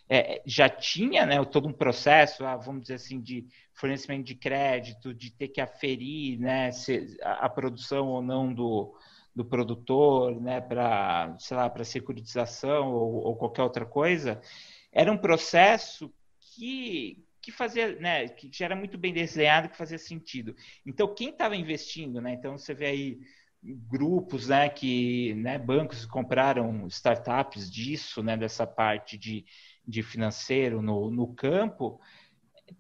é, 0.09 0.43
já 0.45 0.69
tinha 0.69 1.25
né, 1.25 1.45
todo 1.45 1.69
um 1.69 1.73
processo, 1.73 2.45
ah, 2.45 2.57
vamos 2.57 2.83
dizer 2.83 2.95
assim, 2.95 3.21
de 3.21 3.47
fornecimento 3.75 4.25
de 4.25 4.35
crédito, 4.35 5.15
de 5.15 5.31
ter 5.31 5.49
que 5.49 5.61
aferir 5.61 6.39
né, 6.39 6.71
se, 6.71 7.17
a, 7.23 7.47
a 7.47 7.49
produção 7.49 8.09
ou 8.09 8.23
não 8.23 8.53
do, 8.53 8.95
do 9.35 9.45
produtor, 9.45 10.41
né, 10.41 10.61
para, 10.61 11.35
sei 11.39 11.57
lá, 11.57 11.69
para 11.71 11.85
securitização 11.85 12.93
ou, 12.93 13.15
ou, 13.25 13.37
qualquer 13.37 13.63
outra 13.63 13.87
coisa, 13.87 14.41
era 14.93 15.11
um 15.11 15.17
processo 15.17 16.13
que, 16.41 17.25
que 17.41 17.51
fazia, 17.51 17.97
né, 17.97 18.29
que 18.29 18.51
já 18.53 18.67
era 18.67 18.77
muito 18.77 18.99
bem 18.99 19.13
desenhado, 19.13 19.69
que 19.69 19.77
fazia 19.77 19.99
sentido. 19.99 20.55
Então, 20.85 21.15
quem 21.15 21.31
estava 21.31 21.57
investindo, 21.57 22.21
né, 22.21 22.35
então 22.35 22.59
você 22.59 22.75
vê 22.75 22.87
aí 22.87 23.21
grupos, 23.63 24.49
né, 24.49 24.69
que, 24.69 25.35
né, 25.35 25.57
bancos 25.57 26.05
compraram 26.05 26.87
startups 26.89 27.71
disso, 27.71 28.23
né, 28.23 28.37
dessa 28.37 28.67
parte 28.67 29.17
de, 29.17 29.45
de 29.87 30.03
financeiro 30.03 30.81
no, 30.81 31.11
no 31.11 31.35
campo, 31.35 32.01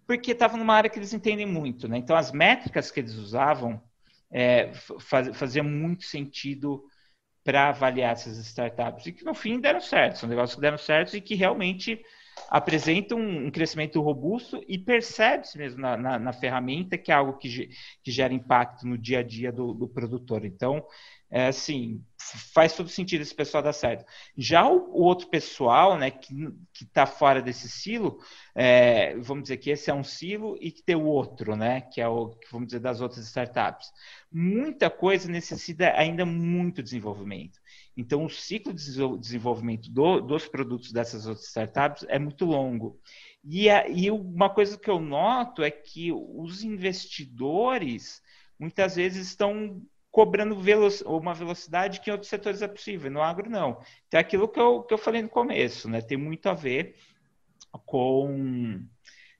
porque 0.06 0.32
estava 0.32 0.56
numa 0.56 0.74
área 0.74 0.90
que 0.90 0.98
eles 0.98 1.12
entendem 1.12 1.46
muito, 1.46 1.88
né? 1.88 1.98
Então 1.98 2.16
as 2.16 2.32
métricas 2.32 2.90
que 2.90 3.00
eles 3.00 3.14
usavam 3.14 3.82
é, 4.30 4.72
faz, 5.00 5.36
faziam 5.36 5.64
muito 5.64 6.04
sentido 6.04 6.84
para 7.44 7.68
avaliar 7.68 8.12
essas 8.12 8.38
startups 8.38 9.06
e 9.06 9.12
que 9.12 9.24
no 9.24 9.34
fim 9.34 9.60
deram 9.60 9.80
certo, 9.80 10.18
são 10.18 10.28
negócios 10.28 10.54
que 10.54 10.60
deram 10.60 10.78
certo 10.78 11.16
e 11.16 11.20
que 11.20 11.34
realmente 11.34 12.02
apresentam 12.48 13.18
um 13.18 13.50
crescimento 13.50 14.00
robusto 14.00 14.62
e 14.68 14.78
percebe-se 14.78 15.56
mesmo 15.56 15.80
na, 15.80 15.96
na, 15.96 16.18
na, 16.18 16.32
ferramenta 16.32 16.98
que 16.98 17.10
é 17.10 17.14
algo 17.14 17.38
que, 17.38 17.70
que 18.02 18.10
gera 18.10 18.34
impacto 18.34 18.86
no 18.86 18.98
dia 18.98 19.20
a 19.20 19.22
dia 19.22 19.50
do, 19.50 19.72
do 19.72 19.88
produtor. 19.88 20.44
Então, 20.44 20.84
é 21.30 21.46
assim, 21.46 22.04
faz 22.54 22.76
todo 22.76 22.90
sentido 22.90 23.22
esse 23.22 23.34
pessoal 23.34 23.62
dar 23.62 23.72
certo. 23.72 24.04
Já 24.36 24.68
o, 24.68 24.90
o 24.90 25.02
outro 25.02 25.28
pessoal, 25.28 25.96
né, 25.96 26.10
que 26.10 26.34
está 26.82 27.06
fora 27.06 27.40
desse 27.40 27.70
silo, 27.70 28.18
é, 28.54 29.16
vamos 29.16 29.44
dizer 29.44 29.56
que 29.56 29.70
esse 29.70 29.90
é 29.90 29.94
um 29.94 30.04
silo 30.04 30.58
e 30.60 30.70
que 30.70 30.82
tem 30.82 30.94
o 30.94 31.06
outro, 31.06 31.56
né, 31.56 31.80
que 31.80 32.02
é 32.02 32.08
o, 32.08 32.36
vamos 32.50 32.66
dizer, 32.66 32.80
das 32.80 33.00
outras 33.00 33.24
startups. 33.26 33.90
Muita 34.30 34.90
coisa 34.90 35.26
necessita 35.30 35.90
ainda 35.96 36.26
muito 36.26 36.82
desenvolvimento. 36.82 37.61
Então, 37.96 38.24
o 38.24 38.30
ciclo 38.30 38.72
de 38.72 39.18
desenvolvimento 39.18 39.90
do, 39.90 40.20
dos 40.20 40.48
produtos 40.48 40.92
dessas 40.92 41.26
outras 41.26 41.46
startups 41.46 42.04
é 42.08 42.18
muito 42.18 42.44
longo. 42.44 42.98
E, 43.44 43.68
a, 43.68 43.88
e 43.88 44.10
uma 44.10 44.48
coisa 44.48 44.78
que 44.78 44.88
eu 44.88 45.00
noto 45.00 45.62
é 45.62 45.70
que 45.70 46.10
os 46.12 46.62
investidores 46.62 48.22
muitas 48.58 48.96
vezes 48.96 49.28
estão 49.28 49.82
cobrando 50.10 50.60
veloc 50.60 51.00
uma 51.06 51.34
velocidade 51.34 52.00
que 52.00 52.10
em 52.10 52.12
outros 52.12 52.28
setores 52.28 52.62
é 52.62 52.68
possível, 52.68 53.10
no 53.10 53.22
agro 53.22 53.50
não. 53.50 53.80
Então 54.06 54.18
é 54.18 54.20
aquilo 54.20 54.46
que 54.46 54.60
eu, 54.60 54.82
que 54.82 54.94
eu 54.94 54.98
falei 54.98 55.22
no 55.22 55.28
começo, 55.28 55.88
né? 55.88 56.00
Tem 56.00 56.18
muito 56.18 56.48
a 56.48 56.54
ver 56.54 56.94
com, 57.86 58.86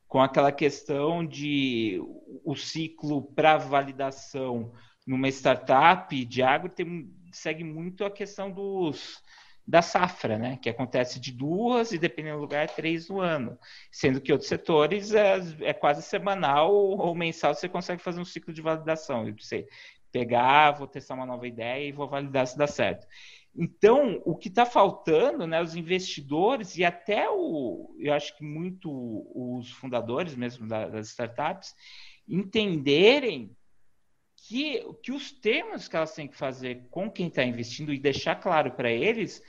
com 0.08 0.20
aquela 0.20 0.50
questão 0.50 1.24
de 1.24 2.00
o 2.44 2.56
ciclo 2.56 3.22
para 3.22 3.58
validação 3.58 4.72
numa 5.06 5.28
startup 5.28 6.24
de 6.24 6.42
agro 6.42 6.70
tem, 6.70 7.12
segue 7.36 7.64
muito 7.64 8.04
a 8.04 8.10
questão 8.10 8.50
dos 8.50 9.22
da 9.66 9.80
safra, 9.80 10.38
né? 10.38 10.58
Que 10.60 10.68
acontece 10.68 11.20
de 11.20 11.32
duas 11.32 11.92
e 11.92 11.98
dependendo 11.98 12.36
do 12.36 12.42
lugar 12.42 12.68
três 12.68 13.08
no 13.08 13.20
ano, 13.20 13.58
sendo 13.90 14.20
que 14.20 14.32
outros 14.32 14.48
setores 14.48 15.14
é, 15.14 15.38
é 15.60 15.72
quase 15.72 16.02
semanal 16.02 16.74
ou 16.74 17.14
mensal 17.14 17.54
você 17.54 17.68
consegue 17.68 18.02
fazer 18.02 18.20
um 18.20 18.24
ciclo 18.24 18.52
de 18.52 18.60
validação. 18.60 19.28
Eu 19.28 19.34
sei, 19.38 19.66
pegar, 20.10 20.72
vou 20.72 20.86
testar 20.86 21.14
uma 21.14 21.26
nova 21.26 21.46
ideia 21.46 21.88
e 21.88 21.92
vou 21.92 22.08
validar 22.08 22.46
se 22.46 22.58
dá 22.58 22.66
certo. 22.66 23.06
Então, 23.54 24.20
o 24.24 24.34
que 24.34 24.48
está 24.48 24.64
faltando, 24.64 25.46
né, 25.46 25.60
os 25.60 25.76
investidores 25.76 26.76
e 26.76 26.84
até 26.84 27.28
o, 27.30 27.94
eu 27.98 28.14
acho 28.14 28.36
que 28.36 28.44
muito 28.44 28.90
os 29.34 29.70
fundadores 29.70 30.34
mesmo 30.34 30.66
das 30.66 31.08
startups 31.08 31.74
entenderem 32.26 33.54
que, 34.42 34.82
que 35.02 35.12
os 35.12 35.30
termos 35.30 35.86
que 35.86 35.96
elas 35.96 36.14
têm 36.14 36.26
que 36.26 36.36
fazer 36.36 36.86
com 36.90 37.10
quem 37.10 37.28
está 37.28 37.44
investindo 37.44 37.92
e 37.92 37.98
deixar 37.98 38.36
claro 38.36 38.72
para 38.72 38.90
eles 38.90 39.42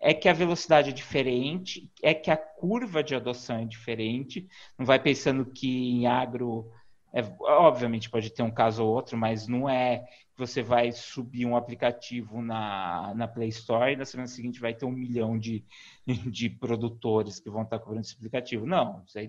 é 0.00 0.14
que 0.14 0.28
a 0.28 0.32
velocidade 0.32 0.90
é 0.90 0.92
diferente, 0.92 1.90
é 2.02 2.14
que 2.14 2.30
a 2.30 2.36
curva 2.36 3.02
de 3.02 3.14
adoção 3.14 3.58
é 3.58 3.64
diferente. 3.64 4.48
Não 4.78 4.86
vai 4.86 4.98
pensando 4.98 5.44
que 5.44 5.90
em 5.90 6.06
agro, 6.06 6.70
é, 7.12 7.20
obviamente 7.40 8.08
pode 8.08 8.30
ter 8.30 8.42
um 8.42 8.50
caso 8.50 8.84
ou 8.84 8.94
outro, 8.94 9.18
mas 9.18 9.46
não 9.46 9.68
é 9.68 9.98
que 9.98 10.38
você 10.38 10.62
vai 10.62 10.92
subir 10.92 11.44
um 11.44 11.56
aplicativo 11.56 12.40
na, 12.40 13.12
na 13.14 13.28
Play 13.28 13.48
Store 13.48 13.92
e 13.92 13.96
na 13.96 14.04
semana 14.04 14.28
seguinte 14.28 14.60
vai 14.60 14.72
ter 14.72 14.86
um 14.86 14.92
milhão 14.92 15.38
de, 15.38 15.64
de 16.06 16.48
produtores 16.48 17.38
que 17.38 17.50
vão 17.50 17.62
estar 17.62 17.80
cobrando 17.80 18.02
esse 18.02 18.14
aplicativo. 18.14 18.64
Não, 18.64 19.02
isso 19.04 19.18
aí, 19.18 19.28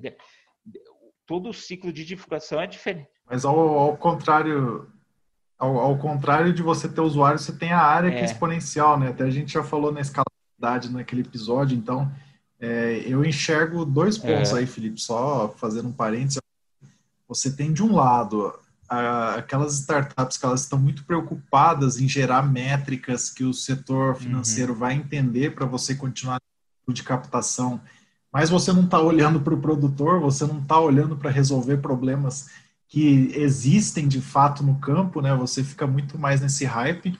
todo 1.26 1.50
o 1.50 1.54
ciclo 1.54 1.92
de 1.92 2.06
divulgação 2.06 2.62
é 2.62 2.68
diferente. 2.68 3.10
Mas 3.26 3.44
ao, 3.44 3.58
ao 3.58 3.98
contrário 3.98 4.99
ao, 5.60 5.78
ao, 5.78 5.98
contrário 5.98 6.54
de 6.54 6.64
você 6.64 6.88
ter 6.88 7.02
usuário, 7.02 7.38
você 7.38 7.52
tem 7.52 7.74
a 7.74 7.82
área 7.82 8.08
é. 8.08 8.12
que 8.12 8.20
é 8.20 8.26
exponencial, 8.26 8.98
né? 8.98 9.10
Até 9.10 9.26
a 9.26 9.30
gente 9.30 9.54
já 9.54 9.64
falou 9.64 9.92
na 9.92 10.00
escalabilidade 10.00 10.90
naquele 10.90 11.22
episódio, 11.22 11.78
então 11.78 12.10
é, 12.60 13.04
eu 13.06 13.24
enxergo 13.26 13.84
dois 13.84 14.18
pontos 14.18 14.52
é. 14.54 14.60
aí, 14.60 14.66
Felipe, 14.66 15.00
só 15.02 15.54
fazendo 15.58 15.90
um 15.90 15.94
parênteses. 15.94 16.40
Você 17.28 17.52
tem 17.52 17.74
de 17.74 17.84
um 17.84 17.94
lado 17.94 18.58
a, 18.90 19.36
aquelas 19.36 19.74
startups 19.74 20.38
que 20.38 20.46
elas 20.46 20.62
estão 20.62 20.80
muito 20.80 21.04
preocupadas 21.04 22.00
em 22.00 22.08
gerar 22.08 22.42
métricas 22.42 23.30
que 23.30 23.44
o 23.44 23.54
setor 23.54 24.16
financeiro 24.16 24.74
uhum. 24.74 24.80
vai 24.80 24.94
entender 24.96 25.54
para 25.54 25.66
você 25.66 25.94
continuar 25.94 26.40
de 26.88 27.04
captação, 27.04 27.80
mas 28.34 28.50
você 28.50 28.74
não 28.74 28.86
está 28.86 29.00
olhando 29.00 29.40
para 29.42 29.54
o 29.54 29.62
produtor, 29.62 30.20
você 30.20 30.44
não 30.44 30.60
está 30.60 30.80
olhando 30.80 31.16
para 31.16 31.30
resolver 31.30 31.78
problemas 31.78 32.50
que 32.90 33.32
existem 33.36 34.08
de 34.08 34.20
fato 34.20 34.64
no 34.64 34.80
campo, 34.80 35.22
né? 35.22 35.34
Você 35.36 35.64
fica 35.64 35.86
muito 35.86 36.18
mais 36.18 36.42
nesse 36.42 36.66
hype. 36.66 37.18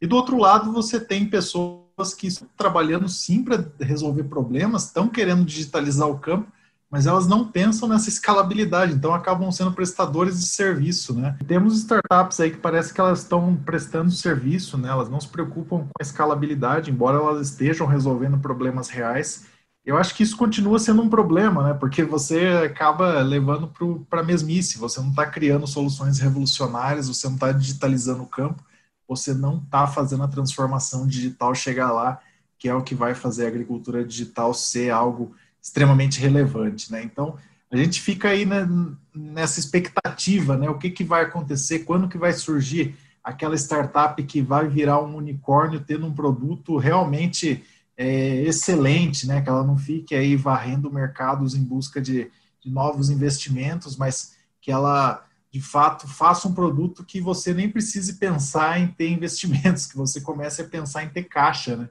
E 0.00 0.06
do 0.06 0.16
outro 0.16 0.36
lado, 0.36 0.72
você 0.72 0.98
tem 0.98 1.24
pessoas 1.24 2.12
que 2.12 2.26
estão 2.26 2.48
trabalhando 2.56 3.08
sim 3.08 3.44
para 3.44 3.64
resolver 3.80 4.24
problemas, 4.24 4.86
estão 4.86 5.08
querendo 5.08 5.44
digitalizar 5.44 6.08
o 6.08 6.18
campo, 6.18 6.50
mas 6.90 7.06
elas 7.06 7.28
não 7.28 7.46
pensam 7.46 7.88
nessa 7.88 8.08
escalabilidade, 8.08 8.94
então 8.94 9.14
acabam 9.14 9.50
sendo 9.52 9.72
prestadores 9.72 10.40
de 10.40 10.46
serviço, 10.46 11.14
né? 11.14 11.38
Temos 11.46 11.78
startups 11.78 12.40
aí 12.40 12.50
que 12.50 12.58
parece 12.58 12.92
que 12.92 13.00
elas 13.00 13.20
estão 13.20 13.56
prestando 13.64 14.10
serviço, 14.10 14.76
né? 14.76 14.88
Elas 14.88 15.08
não 15.08 15.20
se 15.20 15.28
preocupam 15.28 15.84
com 15.84 15.92
a 16.00 16.02
escalabilidade, 16.02 16.90
embora 16.90 17.16
elas 17.16 17.48
estejam 17.48 17.86
resolvendo 17.86 18.38
problemas 18.38 18.90
reais, 18.90 19.46
eu 19.84 19.96
acho 19.98 20.14
que 20.14 20.22
isso 20.22 20.36
continua 20.36 20.78
sendo 20.78 21.02
um 21.02 21.08
problema, 21.08 21.62
né? 21.64 21.74
Porque 21.74 22.04
você 22.04 22.46
acaba 22.64 23.20
levando 23.20 23.72
para 24.08 24.20
a 24.20 24.24
mesmice. 24.24 24.78
Você 24.78 25.00
não 25.00 25.10
está 25.10 25.26
criando 25.26 25.66
soluções 25.66 26.20
revolucionárias, 26.20 27.08
você 27.08 27.26
não 27.26 27.34
está 27.34 27.50
digitalizando 27.50 28.22
o 28.22 28.28
campo, 28.28 28.62
você 29.08 29.34
não 29.34 29.58
está 29.58 29.86
fazendo 29.86 30.22
a 30.22 30.28
transformação 30.28 31.06
digital 31.06 31.54
chegar 31.54 31.90
lá, 31.90 32.20
que 32.58 32.68
é 32.68 32.74
o 32.74 32.82
que 32.82 32.94
vai 32.94 33.14
fazer 33.14 33.44
a 33.44 33.48
agricultura 33.48 34.04
digital 34.04 34.54
ser 34.54 34.90
algo 34.90 35.34
extremamente 35.60 36.20
relevante, 36.20 36.90
né? 36.92 37.02
Então 37.02 37.36
a 37.70 37.76
gente 37.76 38.00
fica 38.00 38.28
aí 38.28 38.46
né, 38.46 38.68
nessa 39.12 39.58
expectativa, 39.58 40.56
né? 40.56 40.70
O 40.70 40.78
que, 40.78 40.90
que 40.90 41.02
vai 41.02 41.22
acontecer? 41.22 41.80
Quando 41.80 42.08
que 42.08 42.18
vai 42.18 42.32
surgir 42.32 42.94
aquela 43.22 43.56
startup 43.56 44.22
que 44.22 44.40
vai 44.40 44.68
virar 44.68 45.00
um 45.00 45.16
unicórnio 45.16 45.80
tendo 45.80 46.06
um 46.06 46.12
produto 46.12 46.76
realmente 46.76 47.64
é, 47.96 48.42
excelente, 48.42 49.26
né? 49.26 49.40
Que 49.40 49.48
ela 49.48 49.64
não 49.64 49.76
fique 49.76 50.14
aí 50.14 50.36
varrendo 50.36 50.92
mercados 50.92 51.54
em 51.54 51.62
busca 51.62 52.00
de, 52.00 52.30
de 52.60 52.70
novos 52.70 53.10
investimentos, 53.10 53.96
mas 53.96 54.36
que 54.60 54.70
ela 54.70 55.24
de 55.50 55.60
fato 55.60 56.08
faça 56.08 56.48
um 56.48 56.54
produto 56.54 57.04
que 57.04 57.20
você 57.20 57.52
nem 57.52 57.70
precise 57.70 58.14
pensar 58.14 58.80
em 58.80 58.88
ter 58.88 59.10
investimentos, 59.10 59.84
que 59.90 59.96
você 59.96 60.20
comece 60.20 60.62
a 60.62 60.68
pensar 60.68 61.04
em 61.04 61.10
ter 61.10 61.24
caixa, 61.24 61.76
né? 61.76 61.88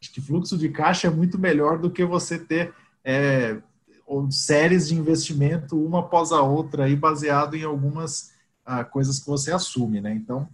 Acho 0.00 0.12
que 0.12 0.20
fluxo 0.20 0.58
de 0.58 0.68
caixa 0.68 1.06
é 1.06 1.10
muito 1.10 1.38
melhor 1.38 1.78
do 1.78 1.90
que 1.90 2.04
você 2.04 2.38
ter 2.38 2.74
é, 3.02 3.56
séries 4.30 4.88
de 4.88 4.94
investimento 4.94 5.82
uma 5.82 6.00
após 6.00 6.32
a 6.32 6.42
outra 6.42 6.84
aí 6.84 6.96
baseado 6.96 7.54
em 7.54 7.62
algumas 7.62 8.32
ah, 8.66 8.84
coisas 8.84 9.18
que 9.18 9.26
você 9.26 9.52
assume, 9.52 10.00
né? 10.00 10.14
Então 10.14 10.48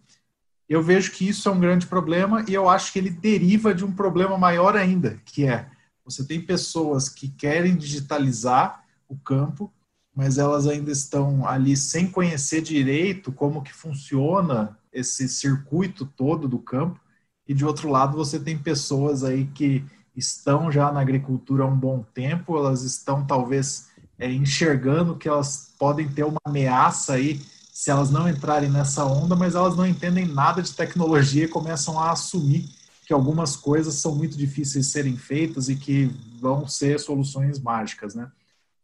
eu 0.71 0.81
vejo 0.81 1.11
que 1.11 1.29
isso 1.29 1.49
é 1.49 1.53
um 1.53 1.59
grande 1.59 1.85
problema 1.89 2.45
e 2.47 2.55
eu 2.55 2.69
acho 2.69 2.93
que 2.93 2.99
ele 3.01 3.11
deriva 3.11 3.75
de 3.75 3.85
um 3.85 3.91
problema 3.91 4.39
maior 4.39 4.77
ainda, 4.77 5.21
que 5.25 5.45
é 5.45 5.69
você 6.05 6.25
tem 6.25 6.41
pessoas 6.41 7.09
que 7.09 7.29
querem 7.29 7.77
digitalizar 7.77 8.85
o 9.09 9.17
campo, 9.17 9.73
mas 10.15 10.39
elas 10.39 10.69
ainda 10.69 10.93
estão 10.93 11.47
ali 11.47 11.77
sem 11.77 12.09
conhecer 12.09 12.63
direito 12.63 13.33
como 13.33 13.63
que 13.63 13.73
funciona 13.73 14.79
esse 14.93 15.29
circuito 15.29 16.07
todo 16.07 16.49
do 16.49 16.59
campo. 16.59 17.01
E 17.47 17.53
de 17.53 17.65
outro 17.65 17.89
lado, 17.89 18.17
você 18.17 18.39
tem 18.39 18.57
pessoas 18.57 19.25
aí 19.25 19.47
que 19.47 19.85
estão 20.17 20.71
já 20.71 20.93
na 20.93 21.01
agricultura 21.01 21.65
há 21.65 21.67
um 21.67 21.77
bom 21.77 22.05
tempo, 22.15 22.57
elas 22.57 22.83
estão 22.83 23.25
talvez 23.25 23.89
é, 24.19 24.31
enxergando 24.33 25.17
que 25.17 25.29
elas 25.29 25.75
podem 25.79 26.09
ter 26.09 26.25
uma 26.25 26.41
ameaça 26.45 27.15
aí 27.15 27.41
se 27.81 27.91
elas 27.91 28.11
não 28.11 28.29
entrarem 28.29 28.69
nessa 28.69 29.07
onda, 29.07 29.35
mas 29.35 29.55
elas 29.55 29.75
não 29.75 29.87
entendem 29.87 30.27
nada 30.27 30.61
de 30.61 30.71
tecnologia 30.75 31.45
e 31.45 31.49
começam 31.49 31.99
a 31.99 32.11
assumir 32.11 32.69
que 33.07 33.11
algumas 33.11 33.57
coisas 33.57 33.95
são 33.95 34.15
muito 34.15 34.37
difíceis 34.37 34.85
de 34.85 34.93
serem 34.93 35.17
feitas 35.17 35.71
e 35.71 35.75
que 35.75 36.15
vão 36.39 36.69
ser 36.69 37.01
soluções 37.01 37.59
mágicas, 37.59 38.15
né? 38.15 38.31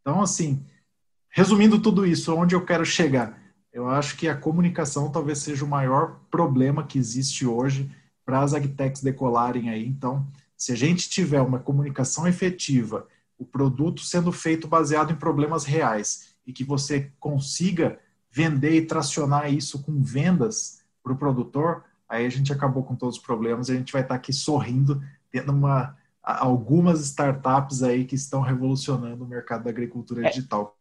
Então, 0.01 0.23
assim, 0.23 0.65
resumindo 1.29 1.79
tudo 1.79 2.07
isso, 2.07 2.35
onde 2.35 2.55
eu 2.55 2.65
quero 2.65 2.87
chegar? 2.87 3.39
Eu 3.71 3.87
acho 3.87 4.17
que 4.17 4.29
a 4.29 4.35
comunicação 4.35 5.13
talvez 5.13 5.41
seja 5.41 5.63
o 5.63 5.69
maior 5.69 6.19
problema 6.31 6.87
que 6.87 6.99
existe 6.99 7.47
hoje 7.47 7.95
para 8.25 8.41
as 8.41 8.55
agtechs 8.55 9.03
decolarem 9.03 9.69
aí. 9.69 9.87
Então, 9.87 10.27
se 10.57 10.73
a 10.73 10.75
gente 10.75 11.11
tiver 11.11 11.43
uma 11.43 11.59
comunicação 11.59 12.27
efetiva, 12.27 13.07
o 13.37 13.45
produto 13.45 14.01
sendo 14.01 14.33
feito 14.33 14.67
baseado 14.67 15.13
em 15.13 15.17
problemas 15.17 15.65
reais 15.65 16.35
e 16.47 16.53
que 16.53 16.65
você 16.65 17.13
consiga 17.21 18.01
vender 18.37 18.73
e 18.73 18.85
tracionar 18.85 19.51
isso 19.51 19.83
com 19.83 20.03
vendas 20.03 20.85
para 21.03 21.15
o 21.15 21.17
produtor, 21.17 21.87
aí 22.07 22.27
a 22.27 22.29
gente 22.29 22.53
acabou 22.53 22.85
com 22.85 22.95
todos 22.95 23.17
os 23.17 23.23
problemas 23.23 23.71
e 23.71 23.73
a 23.73 23.77
gente 23.77 23.95
vai 23.95 24.03
estar 24.03 24.15
aqui 24.15 24.31
sorrindo, 24.31 25.03
tendo 25.31 25.53
uma, 25.53 25.97
algumas 26.23 27.01
startups 27.01 27.83
aí 27.83 28.05
que 28.05 28.15
estão 28.15 28.43
revolucionando 28.43 29.25
o 29.25 29.27
mercado 29.27 29.65
da 29.65 29.71
agricultura 29.71 30.27
é, 30.27 30.29
digital. 30.29 30.77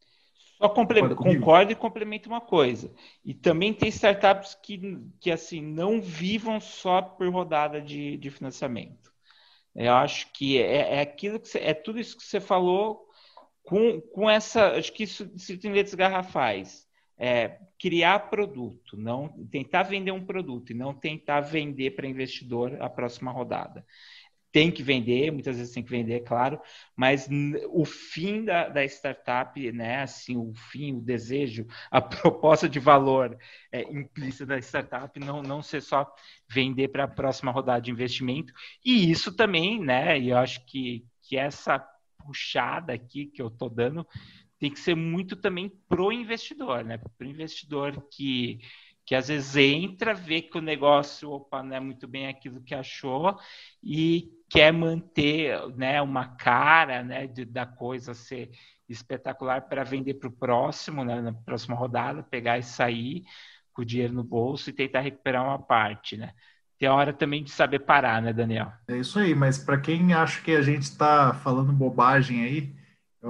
Só 0.57 0.67
concordo 0.67 1.71
e 1.71 1.75
complemento 1.75 2.27
uma 2.27 2.41
coisa. 2.41 2.91
E 3.23 3.33
também 3.33 3.73
tem 3.73 3.87
startups 3.87 4.53
que, 4.61 4.99
que 5.21 5.31
assim 5.31 5.61
não 5.61 6.01
vivam 6.01 6.59
só 6.59 7.01
por 7.01 7.29
rodada 7.29 7.81
de, 7.81 8.17
de 8.17 8.29
financiamento. 8.29 9.13
Eu 9.73 9.93
acho 9.93 10.29
que 10.33 10.57
é, 10.57 10.95
é 10.95 11.01
aquilo 11.01 11.39
que 11.39 11.47
você, 11.47 11.59
é 11.59 11.73
tudo 11.73 12.01
isso 12.01 12.17
que 12.17 12.23
você 12.23 12.41
falou 12.41 13.07
com, 13.63 14.01
com 14.01 14.29
essa. 14.29 14.73
Acho 14.73 14.91
que 14.91 15.03
isso 15.03 15.31
se 15.37 15.57
tem 15.57 15.71
letras 15.71 15.95
garrafais 15.95 16.84
é, 17.17 17.59
criar 17.79 18.29
produto, 18.29 18.97
não 18.97 19.29
tentar 19.47 19.83
vender 19.83 20.11
um 20.11 20.25
produto 20.25 20.71
e 20.71 20.75
não 20.75 20.93
tentar 20.93 21.41
vender 21.41 21.91
para 21.91 22.07
investidor 22.07 22.77
a 22.81 22.89
próxima 22.89 23.31
rodada. 23.31 23.85
Tem 24.51 24.71
que 24.71 24.81
vender, 24.81 25.31
muitas 25.31 25.57
vezes 25.57 25.73
tem 25.73 25.83
que 25.83 25.91
vender, 25.91 26.13
é 26.13 26.19
claro, 26.21 26.61
mas 26.95 27.27
o 27.69 27.83
fim 27.83 28.45
da, 28.45 28.69
da, 28.69 28.85
startup, 28.85 29.71
né, 29.73 30.01
assim, 30.01 30.37
o 30.37 30.53
fim, 30.53 30.93
o 30.93 31.01
desejo, 31.01 31.67
a 31.91 31.99
proposta 32.01 32.67
de 32.69 32.79
valor 32.79 33.37
é, 33.69 33.81
implícita 33.81 34.45
da 34.45 34.57
startup 34.59 35.19
não, 35.19 35.43
não 35.43 35.61
ser 35.61 35.81
só 35.81 36.09
vender 36.49 36.87
para 36.87 37.03
a 37.03 37.07
próxima 37.07 37.51
rodada 37.51 37.81
de 37.81 37.91
investimento. 37.91 38.53
E 38.83 39.11
isso 39.11 39.35
também, 39.35 39.81
né, 39.81 40.17
e 40.17 40.29
eu 40.29 40.37
acho 40.37 40.65
que, 40.65 41.05
que 41.21 41.35
essa 41.35 41.77
puxada 42.17 42.93
aqui 42.93 43.25
que 43.25 43.41
eu 43.41 43.47
estou 43.47 43.69
dando 43.69 44.07
tem 44.59 44.71
que 44.71 44.79
ser 44.79 44.95
muito 44.95 45.35
também 45.35 45.69
pro 45.87 46.11
investidor, 46.11 46.83
né? 46.83 46.97
Pro 47.17 47.27
investidor 47.27 48.07
que, 48.09 48.59
que 49.05 49.15
às 49.15 49.27
vezes 49.27 49.55
entra, 49.55 50.13
vê 50.13 50.41
que 50.41 50.57
o 50.57 50.61
negócio 50.61 51.31
opa, 51.31 51.61
não 51.61 51.75
é 51.75 51.79
muito 51.79 52.07
bem 52.07 52.27
aquilo 52.27 52.61
que 52.61 52.73
achou 52.73 53.37
e 53.83 54.31
quer 54.49 54.71
manter 54.71 55.67
né, 55.75 56.01
uma 56.01 56.35
cara 56.35 57.03
né, 57.03 57.27
de, 57.27 57.45
da 57.45 57.65
coisa 57.65 58.13
ser 58.13 58.51
espetacular 58.87 59.61
para 59.61 59.83
vender 59.83 60.15
para 60.15 60.29
o 60.29 60.31
próximo, 60.31 61.03
né, 61.03 61.19
na 61.21 61.33
próxima 61.33 61.75
rodada, 61.75 62.23
pegar 62.23 62.57
e 62.57 62.63
sair 62.63 63.23
com 63.73 63.81
o 63.81 63.85
dinheiro 63.85 64.13
no 64.13 64.23
bolso 64.23 64.69
e 64.69 64.73
tentar 64.73 65.01
recuperar 65.01 65.43
uma 65.43 65.59
parte, 65.59 66.15
né? 66.15 66.33
Tem 66.77 66.89
a 66.89 66.93
hora 66.93 67.13
também 67.13 67.43
de 67.43 67.51
saber 67.51 67.79
parar, 67.79 68.21
né, 68.21 68.33
Daniel? 68.33 68.71
É 68.87 68.97
isso 68.97 69.17
aí, 69.17 69.33
mas 69.33 69.57
para 69.57 69.79
quem 69.79 70.13
acha 70.13 70.41
que 70.41 70.51
a 70.51 70.61
gente 70.61 70.83
está 70.83 71.33
falando 71.33 71.71
bobagem 71.71 72.43
aí, 72.43 72.75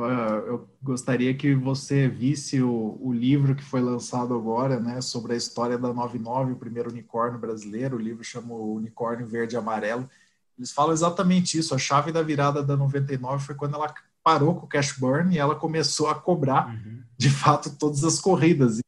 eu, 0.03 0.47
eu, 0.47 0.69
gostaria 0.83 1.33
que 1.33 1.55
você 1.55 2.07
visse 2.07 2.61
o, 2.61 2.97
o, 3.01 3.13
livro 3.13 3.55
que 3.55 3.63
foi 3.63 3.81
lançado 3.81 4.33
agora, 4.33 4.79
né, 4.79 4.99
sobre 4.99 5.33
a 5.33 5.37
história 5.37 5.77
da 5.77 5.93
99, 5.93 6.51
o 6.51 6.55
primeiro 6.57 6.89
unicórnio 6.89 7.39
brasileiro. 7.39 7.95
O 7.95 8.01
livro 8.01 8.23
chama 8.23 8.53
Unicórnio 8.53 9.25
Verde 9.25 9.55
e 9.55 9.57
Amarelo. 9.57 10.09
Eles 10.57 10.71
falam 10.71 10.91
exatamente 10.91 11.57
isso. 11.57 11.73
A 11.73 11.77
chave 11.77 12.11
da 12.11 12.21
virada 12.21 12.61
da 12.61 12.75
99 12.75 13.45
foi 13.45 13.55
quando 13.55 13.75
ela 13.75 13.93
parou 14.21 14.55
com 14.55 14.65
o 14.65 14.69
cash 14.69 14.97
burn 14.97 15.33
e 15.33 15.37
ela 15.37 15.55
começou 15.55 16.09
a 16.09 16.15
cobrar, 16.15 16.67
uhum. 16.67 17.01
de 17.17 17.29
fato, 17.29 17.77
todas 17.77 18.03
as 18.03 18.19
corridas. 18.19 18.81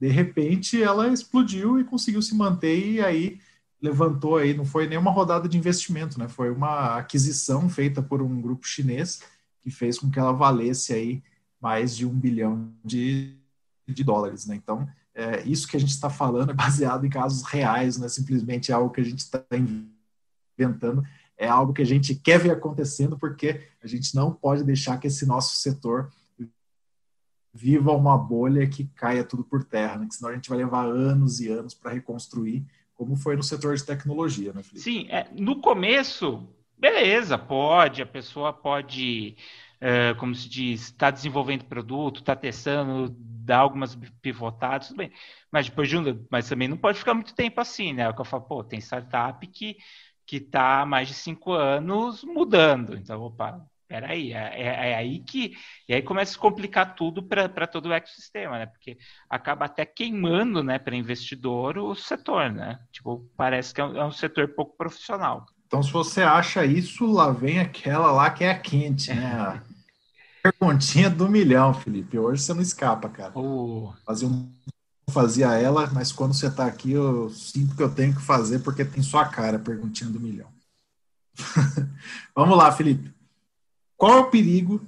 de 0.00 0.08
repente 0.08 0.82
ela 0.82 1.08
explodiu 1.08 1.80
e 1.80 1.84
conseguiu 1.84 2.22
se 2.22 2.34
manter 2.34 2.92
e 2.92 3.00
aí 3.00 3.40
levantou 3.80 4.36
aí, 4.36 4.54
não 4.54 4.64
foi 4.64 4.86
nenhuma 4.86 5.10
rodada 5.10 5.48
de 5.48 5.58
investimento, 5.58 6.18
né? 6.20 6.28
Foi 6.28 6.50
uma 6.50 6.98
aquisição 6.98 7.68
feita 7.68 8.00
por 8.00 8.22
um 8.22 8.40
grupo 8.40 8.64
chinês 8.64 9.20
que 9.62 9.70
fez 9.70 9.98
com 9.98 10.10
que 10.10 10.18
ela 10.18 10.32
valesse 10.32 10.92
aí 10.92 11.22
mais 11.60 11.96
de 11.96 12.04
um 12.04 12.12
bilhão 12.12 12.72
de, 12.84 13.36
de 13.86 14.02
dólares, 14.02 14.46
né? 14.46 14.56
Então, 14.56 14.88
é, 15.14 15.42
isso 15.42 15.68
que 15.68 15.76
a 15.76 15.80
gente 15.80 15.90
está 15.90 16.10
falando 16.10 16.50
é 16.50 16.54
baseado 16.54 17.06
em 17.06 17.10
casos 17.10 17.42
reais, 17.42 17.96
não 17.96 18.06
é 18.06 18.08
simplesmente 18.08 18.72
algo 18.72 18.90
que 18.90 19.00
a 19.00 19.04
gente 19.04 19.20
está 19.20 19.44
inventando, 20.58 21.04
é 21.36 21.48
algo 21.48 21.72
que 21.72 21.82
a 21.82 21.86
gente 21.86 22.14
quer 22.14 22.38
ver 22.38 22.50
acontecendo, 22.50 23.18
porque 23.18 23.60
a 23.82 23.86
gente 23.86 24.14
não 24.14 24.32
pode 24.32 24.64
deixar 24.64 24.98
que 24.98 25.06
esse 25.06 25.26
nosso 25.26 25.56
setor 25.56 26.10
viva 27.54 27.92
uma 27.92 28.16
bolha 28.16 28.66
que 28.66 28.84
caia 28.94 29.22
tudo 29.22 29.44
por 29.44 29.62
terra, 29.62 29.98
né? 29.98 30.08
senão 30.10 30.30
a 30.30 30.34
gente 30.34 30.48
vai 30.48 30.58
levar 30.58 30.86
anos 30.86 31.40
e 31.40 31.48
anos 31.48 31.74
para 31.74 31.92
reconstruir, 31.92 32.64
como 32.94 33.14
foi 33.14 33.36
no 33.36 33.42
setor 33.42 33.76
de 33.76 33.84
tecnologia, 33.84 34.52
né, 34.52 34.62
Felipe? 34.62 34.80
Sim, 34.80 35.06
é, 35.10 35.28
no 35.36 35.60
começo, 35.60 36.46
beleza, 36.82 37.38
pode, 37.38 38.02
a 38.02 38.06
pessoa 38.06 38.52
pode, 38.52 39.36
é, 39.80 40.14
como 40.14 40.34
se 40.34 40.48
diz, 40.48 40.82
está 40.86 41.12
desenvolvendo 41.12 41.64
produto, 41.64 42.18
está 42.20 42.34
testando, 42.34 43.14
dá 43.18 43.58
algumas 43.58 43.94
pivotadas, 44.20 44.88
tudo 44.88 44.96
bem. 44.98 45.12
Mas 45.50 45.66
depois 45.68 45.88
de 45.88 45.96
um, 45.96 46.26
mas 46.28 46.48
também 46.48 46.66
não 46.66 46.76
pode 46.76 46.98
ficar 46.98 47.14
muito 47.14 47.34
tempo 47.36 47.60
assim, 47.60 47.92
né? 47.92 48.02
É 48.02 48.08
o 48.08 48.14
que 48.14 48.20
eu 48.20 48.24
falo, 48.24 48.42
pô, 48.42 48.64
tem 48.64 48.80
startup 48.80 49.46
que 49.46 49.76
que 50.26 50.36
está 50.36 50.80
há 50.82 50.86
mais 50.86 51.08
de 51.08 51.14
cinco 51.14 51.52
anos 51.52 52.24
mudando. 52.24 52.96
Então, 52.96 53.20
opa, 53.20 53.60
peraí, 53.86 54.32
é, 54.32 54.62
é, 54.62 54.90
é 54.92 54.94
aí 54.96 55.20
que. 55.20 55.54
E 55.88 55.94
aí 55.94 56.02
começa 56.02 56.36
a 56.36 56.40
complicar 56.40 56.94
tudo 56.94 57.22
para 57.22 57.66
todo 57.66 57.86
o 57.86 57.92
ecossistema, 57.92 58.58
né? 58.58 58.66
Porque 58.66 58.96
acaba 59.28 59.66
até 59.66 59.84
queimando 59.84 60.62
né, 60.62 60.78
para 60.78 60.96
investidor 60.96 61.76
o 61.78 61.94
setor, 61.94 62.50
né? 62.50 62.78
Tipo, 62.90 63.30
parece 63.36 63.74
que 63.74 63.80
é 63.80 63.84
um, 63.84 63.96
é 63.96 64.04
um, 64.04 64.10
setor 64.10 64.48
pouco 64.54 64.76
profissional. 64.76 65.44
Então, 65.72 65.82
se 65.82 65.90
você 65.90 66.20
acha 66.20 66.66
isso, 66.66 67.06
lá 67.06 67.30
vem 67.30 67.58
aquela 67.58 68.12
lá 68.12 68.28
que 68.28 68.44
é 68.44 68.50
a 68.50 68.58
quente, 68.58 69.08
né? 69.08 69.62
Perguntinha 70.60 71.08
do 71.08 71.30
milhão, 71.30 71.72
Felipe. 71.72 72.18
Hoje 72.18 72.42
você 72.42 72.52
não 72.52 72.60
escapa, 72.60 73.08
cara. 73.08 73.32
Uh. 73.38 73.90
Fazer 74.04 74.26
um 74.26 74.52
fazia 75.08 75.54
ela, 75.54 75.90
mas 75.90 76.12
quando 76.12 76.34
você 76.34 76.48
está 76.48 76.66
aqui, 76.66 76.92
eu 76.92 77.30
sinto 77.30 77.74
que 77.74 77.82
eu 77.82 77.88
tenho 77.88 78.14
que 78.14 78.20
fazer 78.20 78.58
porque 78.58 78.84
tem 78.84 79.02
sua 79.02 79.26
cara, 79.26 79.58
perguntinha 79.58 80.10
do 80.10 80.20
milhão. 80.20 80.48
Vamos 82.36 82.58
lá, 82.58 82.70
Felipe. 82.70 83.10
Qual 83.96 84.12
é 84.12 84.20
o 84.20 84.30
perigo 84.30 84.86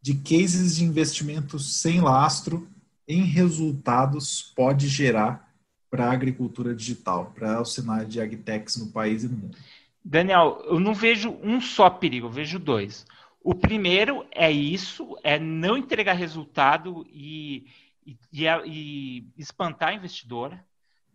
de 0.00 0.14
cases 0.14 0.76
de 0.76 0.84
investimento 0.84 1.58
sem 1.58 2.00
lastro 2.00 2.68
em 3.08 3.24
resultados 3.24 4.52
pode 4.54 4.86
gerar 4.86 5.52
para 5.90 6.06
a 6.06 6.12
agricultura 6.12 6.72
digital, 6.76 7.32
para 7.34 7.60
o 7.60 7.64
cenário 7.64 8.06
de 8.06 8.20
agtechs 8.20 8.76
no 8.76 8.86
país 8.86 9.24
e 9.24 9.28
no 9.28 9.36
mundo? 9.36 9.56
Daniel, 10.04 10.62
eu 10.66 10.80
não 10.80 10.94
vejo 10.94 11.38
um 11.42 11.60
só 11.60 11.88
perigo, 11.88 12.26
eu 12.26 12.30
vejo 12.30 12.58
dois. 12.58 13.06
O 13.40 13.54
primeiro 13.54 14.26
é 14.30 14.50
isso, 14.50 15.16
é 15.22 15.38
não 15.38 15.76
entregar 15.76 16.14
resultado 16.14 17.06
e, 17.10 17.66
e, 18.06 18.16
e, 18.32 18.46
e 18.46 19.26
espantar 19.36 19.90
a 19.90 19.94
investidora. 19.94 20.64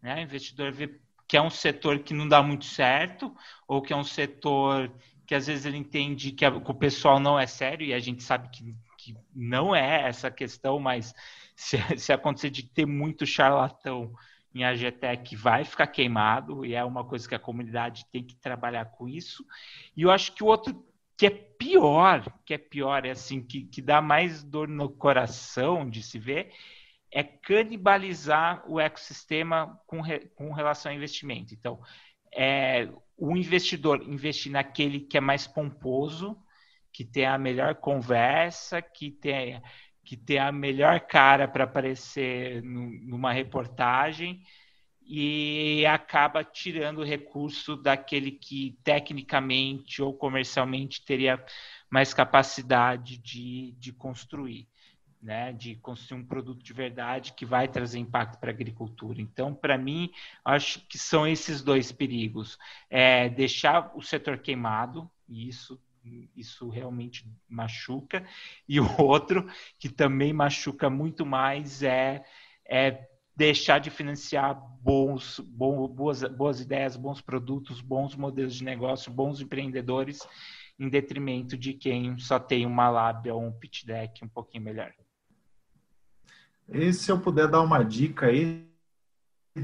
Né? 0.02 0.16
O 0.16 0.20
investidor 0.20 0.72
vê 0.72 1.00
que 1.28 1.36
é 1.36 1.42
um 1.42 1.50
setor 1.50 2.00
que 2.00 2.14
não 2.14 2.28
dá 2.28 2.42
muito 2.42 2.66
certo, 2.66 3.36
ou 3.68 3.82
que 3.82 3.92
é 3.92 3.96
um 3.96 4.04
setor 4.04 4.92
que 5.26 5.36
às 5.36 5.48
vezes 5.48 5.66
ele 5.66 5.78
entende 5.78 6.32
que, 6.32 6.46
a, 6.46 6.52
que 6.60 6.72
o 6.72 6.74
pessoal 6.74 7.20
não 7.20 7.38
é 7.38 7.46
sério, 7.46 7.86
e 7.86 7.94
a 7.94 8.00
gente 8.00 8.24
sabe 8.24 8.48
que, 8.50 8.74
que 8.98 9.16
não 9.36 9.76
é 9.76 10.08
essa 10.08 10.32
questão, 10.32 10.80
mas 10.80 11.14
se, 11.56 11.78
se 12.00 12.14
acontecer 12.14 12.50
de 12.50 12.64
ter 12.64 12.86
muito 12.86 13.26
charlatão 13.26 14.14
em 14.58 14.64
AGTEC 14.64 15.36
vai 15.36 15.64
ficar 15.64 15.88
queimado, 15.88 16.66
e 16.66 16.74
é 16.74 16.84
uma 16.84 17.04
coisa 17.04 17.28
que 17.28 17.36
a 17.36 17.40
comunidade 17.40 18.06
tem 18.12 18.24
que 18.24 18.36
trabalhar 18.36 18.86
com 18.86 19.08
isso. 19.08 19.46
E 19.96 20.02
eu 20.02 20.12
acho 20.12 20.34
que 20.34 20.44
o 20.44 20.48
outro 20.48 20.86
que 21.18 21.26
é 21.26 21.30
pior, 21.30 22.32
que 22.46 22.54
é 22.54 22.58
pior, 22.58 23.06
é 23.06 23.12
assim, 23.12 23.42
que, 23.42 23.64
que 23.64 23.82
dá 23.82 24.02
mais 24.02 24.44
dor 24.44 24.68
no 24.68 24.90
coração 24.90 25.90
de 25.90 26.04
se 26.04 26.20
ver, 26.20 26.52
é 27.12 27.24
canibalizar 27.24 28.64
o 28.70 28.80
ecossistema 28.80 29.80
com, 29.88 30.02
re, 30.02 30.20
com 30.36 30.52
relação 30.52 30.92
ao 30.92 30.96
investimento. 30.96 31.54
Então, 31.54 31.80
é, 32.32 32.88
o 33.18 33.36
investidor 33.36 34.04
investir 34.04 34.52
naquele 34.52 35.00
que 35.00 35.18
é 35.18 35.22
mais 35.22 35.48
pomposo, 35.48 36.38
que 36.94 37.04
tem 37.04 37.26
a 37.26 37.38
melhor 37.38 37.76
conversa, 37.76 38.82
que 38.82 39.12
tem, 39.12 39.62
que 40.08 40.16
tem 40.16 40.40
a 40.40 40.54
melhor 40.54 41.02
cara 41.02 41.50
para 41.50 41.66
aparecer 41.66 42.64
numa 42.64 43.34
reportagem 43.34 44.42
e 45.06 45.86
acaba 45.86 46.46
tirando 46.46 47.00
o 47.00 47.04
recurso 47.04 47.76
daquele 47.76 48.32
que 48.32 48.80
tecnicamente 48.86 50.02
ou 50.02 50.14
comercialmente 50.14 51.04
teria 51.04 51.44
mais 51.90 52.14
capacidade 52.14 53.18
de, 53.18 53.74
de 53.74 53.92
construir 53.92 54.70
né, 55.22 55.52
de 55.52 55.76
construir 55.76 56.22
um 56.22 56.26
produto 56.26 56.64
de 56.64 56.72
verdade 56.72 57.34
que 57.34 57.46
vai 57.46 57.68
trazer 57.68 58.00
impacto 58.00 58.40
para 58.40 58.50
a 58.50 58.54
agricultura. 58.54 59.20
Então, 59.20 59.54
para 59.54 59.78
mim, 59.78 60.10
acho 60.46 60.80
que 60.88 60.98
são 60.98 61.28
esses 61.28 61.62
dois 61.62 61.92
perigos: 61.92 62.58
é 62.90 63.28
deixar 63.28 63.92
o 63.94 64.02
setor 64.02 64.38
queimado, 64.38 65.10
e 65.28 65.50
isso 65.50 65.78
isso 66.36 66.70
realmente 66.70 67.30
machuca, 67.48 68.26
e 68.68 68.80
o 68.80 68.88
outro 69.02 69.48
que 69.80 69.90
também 69.90 70.34
machuca 70.34 70.90
muito 70.90 71.26
mais 71.26 71.84
é, 71.84 72.24
é 72.68 73.08
deixar 73.36 73.80
de 73.80 73.90
financiar 73.90 74.60
bons, 74.82 75.40
bons, 75.40 75.88
boas, 75.90 76.24
boas 76.24 76.60
ideias, 76.60 76.96
bons 76.96 77.22
produtos, 77.22 77.82
bons 77.82 78.16
modelos 78.16 78.56
de 78.56 78.64
negócio, 78.64 79.12
bons 79.12 79.40
empreendedores, 79.40 80.20
em 80.80 80.90
detrimento 80.90 81.58
de 81.58 81.74
quem 81.74 82.18
só 82.18 82.40
tem 82.40 82.66
uma 82.66 82.90
lábia 82.90 83.34
ou 83.34 83.44
um 83.44 83.52
pitch 83.52 83.84
deck 83.86 84.24
um 84.24 84.28
pouquinho 84.28 84.64
melhor. 84.64 84.92
E 86.70 86.92
se 86.92 87.12
eu 87.12 87.20
puder 87.20 87.48
dar 87.48 87.62
uma 87.62 87.84
dica 87.84 88.28
aí, 88.28 88.68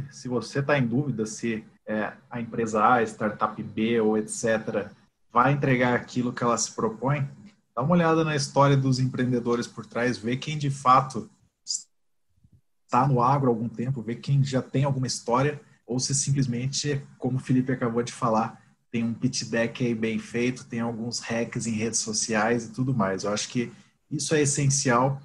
se 0.09 0.27
você 0.27 0.59
está 0.59 0.77
em 0.77 0.87
dúvida 0.87 1.25
se 1.25 1.65
é, 1.85 2.13
a 2.29 2.39
empresa 2.39 2.85
A, 2.85 3.03
startup 3.03 3.61
B 3.61 3.99
ou 3.99 4.17
etc. 4.17 4.89
vai 5.33 5.51
entregar 5.51 5.95
aquilo 5.95 6.31
que 6.31 6.43
ela 6.43 6.57
se 6.57 6.71
propõe, 6.71 7.27
dá 7.75 7.81
uma 7.81 7.93
olhada 7.93 8.23
na 8.23 8.35
história 8.35 8.77
dos 8.77 8.99
empreendedores 8.99 9.65
por 9.67 9.85
trás, 9.85 10.17
vê 10.17 10.37
quem 10.37 10.57
de 10.57 10.69
fato 10.69 11.29
está 12.85 13.07
no 13.07 13.21
agro 13.21 13.49
há 13.49 13.53
algum 13.53 13.67
tempo, 13.67 14.01
vê 14.01 14.15
quem 14.15 14.43
já 14.43 14.61
tem 14.61 14.83
alguma 14.83 15.07
história, 15.07 15.59
ou 15.85 15.99
se 15.99 16.13
simplesmente, 16.13 17.01
como 17.17 17.37
o 17.37 17.41
Felipe 17.41 17.71
acabou 17.71 18.03
de 18.03 18.13
falar, 18.13 18.61
tem 18.91 19.03
um 19.03 19.13
pitch 19.13 19.45
deck 19.45 19.83
aí 19.83 19.95
bem 19.95 20.19
feito, 20.19 20.65
tem 20.65 20.79
alguns 20.79 21.19
hacks 21.19 21.65
em 21.65 21.71
redes 21.71 21.99
sociais 21.99 22.65
e 22.65 22.71
tudo 22.71 22.93
mais. 22.93 23.23
Eu 23.23 23.33
acho 23.33 23.49
que 23.49 23.71
isso 24.11 24.35
é 24.35 24.41
essencial 24.41 25.19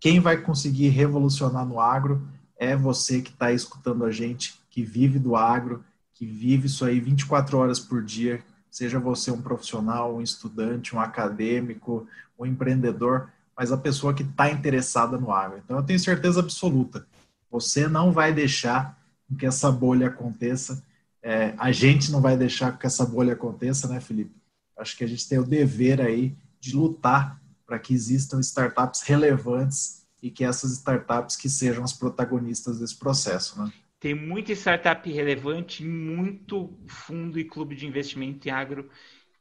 quem 0.00 0.20
vai 0.20 0.36
conseguir 0.36 0.88
revolucionar 0.88 1.66
no 1.66 1.80
agro 1.80 2.26
é 2.56 2.76
você 2.76 3.20
que 3.20 3.30
está 3.30 3.52
escutando 3.52 4.04
a 4.04 4.10
gente, 4.10 4.54
que 4.70 4.82
vive 4.82 5.18
do 5.18 5.34
agro, 5.34 5.84
que 6.14 6.24
vive 6.24 6.66
isso 6.66 6.84
aí 6.84 7.00
24 7.00 7.58
horas 7.58 7.80
por 7.80 8.02
dia, 8.02 8.42
seja 8.70 8.98
você 8.98 9.30
um 9.30 9.40
profissional, 9.40 10.16
um 10.16 10.22
estudante, 10.22 10.94
um 10.94 11.00
acadêmico, 11.00 12.06
um 12.38 12.46
empreendedor, 12.46 13.30
mas 13.56 13.72
a 13.72 13.76
pessoa 13.76 14.14
que 14.14 14.22
está 14.22 14.50
interessada 14.50 15.18
no 15.18 15.32
agro. 15.32 15.60
Então, 15.64 15.76
eu 15.76 15.82
tenho 15.82 15.98
certeza 15.98 16.40
absoluta, 16.40 17.06
você 17.50 17.88
não 17.88 18.12
vai 18.12 18.32
deixar 18.32 18.96
que 19.38 19.46
essa 19.46 19.70
bolha 19.70 20.08
aconteça, 20.08 20.82
é, 21.22 21.54
a 21.58 21.72
gente 21.72 22.10
não 22.10 22.20
vai 22.20 22.36
deixar 22.36 22.78
que 22.78 22.86
essa 22.86 23.04
bolha 23.04 23.32
aconteça, 23.32 23.88
né, 23.88 24.00
Felipe? 24.00 24.34
Acho 24.76 24.96
que 24.96 25.04
a 25.04 25.06
gente 25.06 25.28
tem 25.28 25.38
o 25.38 25.44
dever 25.44 26.00
aí 26.00 26.36
de 26.60 26.76
lutar 26.76 27.40
para 27.66 27.78
que 27.78 27.92
existam 27.92 28.40
startups 28.40 29.02
relevantes 29.02 30.06
e 30.22 30.30
que 30.30 30.44
essas 30.44 30.72
startups 30.72 31.36
que 31.36 31.48
sejam 31.48 31.84
as 31.84 31.92
protagonistas 31.92 32.78
desse 32.78 32.96
processo, 32.96 33.60
né? 33.60 33.72
Tem 34.00 34.14
muita 34.14 34.52
startup 34.52 35.10
relevante, 35.10 35.84
muito 35.84 36.78
fundo 36.86 37.38
e 37.38 37.44
clube 37.44 37.74
de 37.74 37.86
investimento 37.86 38.46
em 38.46 38.50
agro 38.50 38.88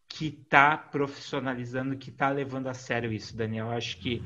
que 0.07 0.27
está 0.27 0.77
profissionalizando, 0.77 1.97
que 1.97 2.09
está 2.09 2.29
levando 2.29 2.67
a 2.67 2.73
sério 2.73 3.11
isso, 3.11 3.35
Daniel. 3.35 3.69
Acho 3.69 3.97
que 3.99 4.23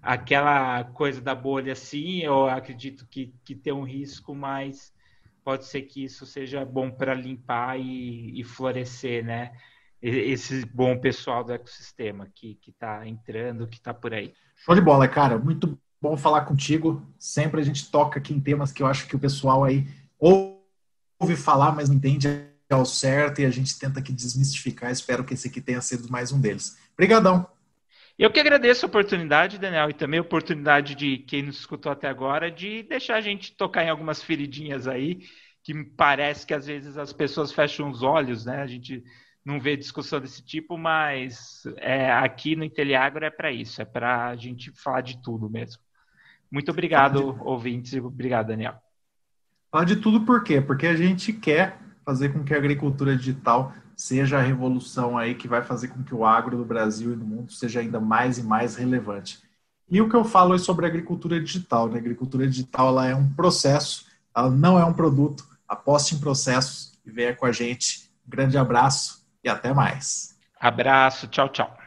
aquela 0.00 0.84
coisa 0.84 1.20
da 1.20 1.34
bolha, 1.34 1.74
sim, 1.74 2.20
eu 2.20 2.46
acredito 2.46 3.06
que, 3.06 3.34
que 3.44 3.54
tem 3.54 3.72
um 3.72 3.84
risco, 3.84 4.34
mas 4.34 4.92
pode 5.44 5.66
ser 5.66 5.82
que 5.82 6.04
isso 6.04 6.24
seja 6.24 6.64
bom 6.64 6.90
para 6.90 7.12
limpar 7.14 7.78
e, 7.78 8.40
e 8.40 8.44
florescer, 8.44 9.24
né? 9.24 9.52
esse 10.00 10.64
bom 10.66 10.98
pessoal 10.98 11.42
do 11.42 11.52
ecossistema 11.52 12.28
que 12.32 12.58
está 12.66 13.06
entrando, 13.06 13.66
que 13.66 13.78
está 13.78 13.92
por 13.92 14.14
aí. 14.14 14.32
Show 14.56 14.74
de 14.74 14.80
bola, 14.80 15.08
cara. 15.08 15.38
Muito 15.38 15.78
bom 16.00 16.16
falar 16.16 16.42
contigo. 16.42 17.02
Sempre 17.18 17.60
a 17.60 17.64
gente 17.64 17.90
toca 17.90 18.18
aqui 18.18 18.32
em 18.32 18.40
temas 18.40 18.72
que 18.72 18.82
eu 18.82 18.86
acho 18.86 19.06
que 19.06 19.16
o 19.16 19.18
pessoal 19.18 19.64
aí 19.64 19.86
ouve 20.18 21.36
falar, 21.36 21.72
mas 21.72 21.88
não 21.88 21.96
entende 21.96 22.28
ao 22.70 22.84
certo 22.84 23.40
e 23.40 23.46
a 23.46 23.50
gente 23.50 23.78
tenta 23.78 24.00
aqui 24.00 24.12
desmistificar. 24.12 24.90
Espero 24.90 25.24
que 25.24 25.34
esse 25.34 25.48
aqui 25.48 25.60
tenha 25.60 25.80
sido 25.80 26.10
mais 26.10 26.32
um 26.32 26.40
deles. 26.40 26.78
Obrigadão. 26.94 27.46
Eu 28.18 28.32
que 28.32 28.40
agradeço 28.40 28.84
a 28.84 28.88
oportunidade, 28.88 29.58
Daniel, 29.58 29.90
e 29.90 29.94
também 29.94 30.18
a 30.18 30.22
oportunidade 30.22 30.96
de 30.96 31.18
quem 31.18 31.44
nos 31.44 31.60
escutou 31.60 31.92
até 31.92 32.08
agora 32.08 32.50
de 32.50 32.82
deixar 32.82 33.14
a 33.14 33.20
gente 33.20 33.52
tocar 33.52 33.84
em 33.84 33.90
algumas 33.90 34.20
feridinhas 34.20 34.88
aí, 34.88 35.20
que 35.62 35.72
parece 35.84 36.44
que 36.44 36.52
às 36.52 36.66
vezes 36.66 36.98
as 36.98 37.12
pessoas 37.12 37.52
fecham 37.52 37.88
os 37.88 38.02
olhos, 38.02 38.44
né? 38.44 38.60
A 38.60 38.66
gente 38.66 39.04
não 39.44 39.60
vê 39.60 39.76
discussão 39.76 40.20
desse 40.20 40.42
tipo, 40.42 40.76
mas 40.76 41.62
é, 41.76 42.10
aqui 42.10 42.56
no 42.56 42.64
Inteliagro 42.64 43.24
é 43.24 43.30
para 43.30 43.52
isso, 43.52 43.80
é 43.80 43.84
para 43.84 44.26
a 44.28 44.36
gente 44.36 44.72
falar 44.72 45.00
de 45.00 45.22
tudo 45.22 45.48
mesmo. 45.48 45.80
Muito 46.50 46.70
obrigado, 46.70 47.32
de... 47.32 47.40
ouvintes, 47.42 47.94
obrigado, 48.02 48.48
Daniel. 48.48 48.74
Falar 49.70 49.84
de 49.84 49.96
tudo 49.96 50.22
por 50.22 50.42
quê? 50.42 50.60
Porque 50.60 50.86
a 50.86 50.96
gente 50.96 51.32
quer 51.32 51.78
fazer 52.04 52.30
com 52.30 52.42
que 52.42 52.54
a 52.54 52.56
agricultura 52.56 53.16
digital 53.16 53.72
seja 53.94 54.38
a 54.38 54.42
revolução 54.42 55.18
aí 55.18 55.34
que 55.34 55.48
vai 55.48 55.62
fazer 55.62 55.88
com 55.88 56.02
que 56.02 56.14
o 56.14 56.24
agro 56.24 56.56
do 56.56 56.64
Brasil 56.64 57.12
e 57.12 57.16
do 57.16 57.24
mundo 57.24 57.52
seja 57.52 57.80
ainda 57.80 58.00
mais 58.00 58.38
e 58.38 58.42
mais 58.42 58.76
relevante. 58.76 59.40
E 59.90 60.00
o 60.00 60.08
que 60.08 60.14
eu 60.14 60.24
falo 60.24 60.54
é 60.54 60.58
sobre 60.58 60.86
a 60.86 60.88
agricultura 60.88 61.40
digital. 61.40 61.88
Né? 61.88 61.96
A 61.96 61.98
agricultura 61.98 62.46
digital 62.46 62.88
ela 62.88 63.06
é 63.06 63.14
um 63.14 63.28
processo, 63.32 64.06
ela 64.34 64.50
não 64.50 64.78
é 64.78 64.84
um 64.84 64.92
produto. 64.92 65.44
Aposte 65.66 66.14
em 66.14 66.20
processos 66.20 66.98
e 67.04 67.10
venha 67.10 67.34
com 67.34 67.44
a 67.44 67.52
gente. 67.52 68.10
Um 68.26 68.30
grande 68.30 68.56
abraço 68.56 69.26
e 69.42 69.48
até 69.48 69.74
mais. 69.74 70.36
Abraço, 70.60 71.26
tchau, 71.28 71.48
tchau. 71.48 71.77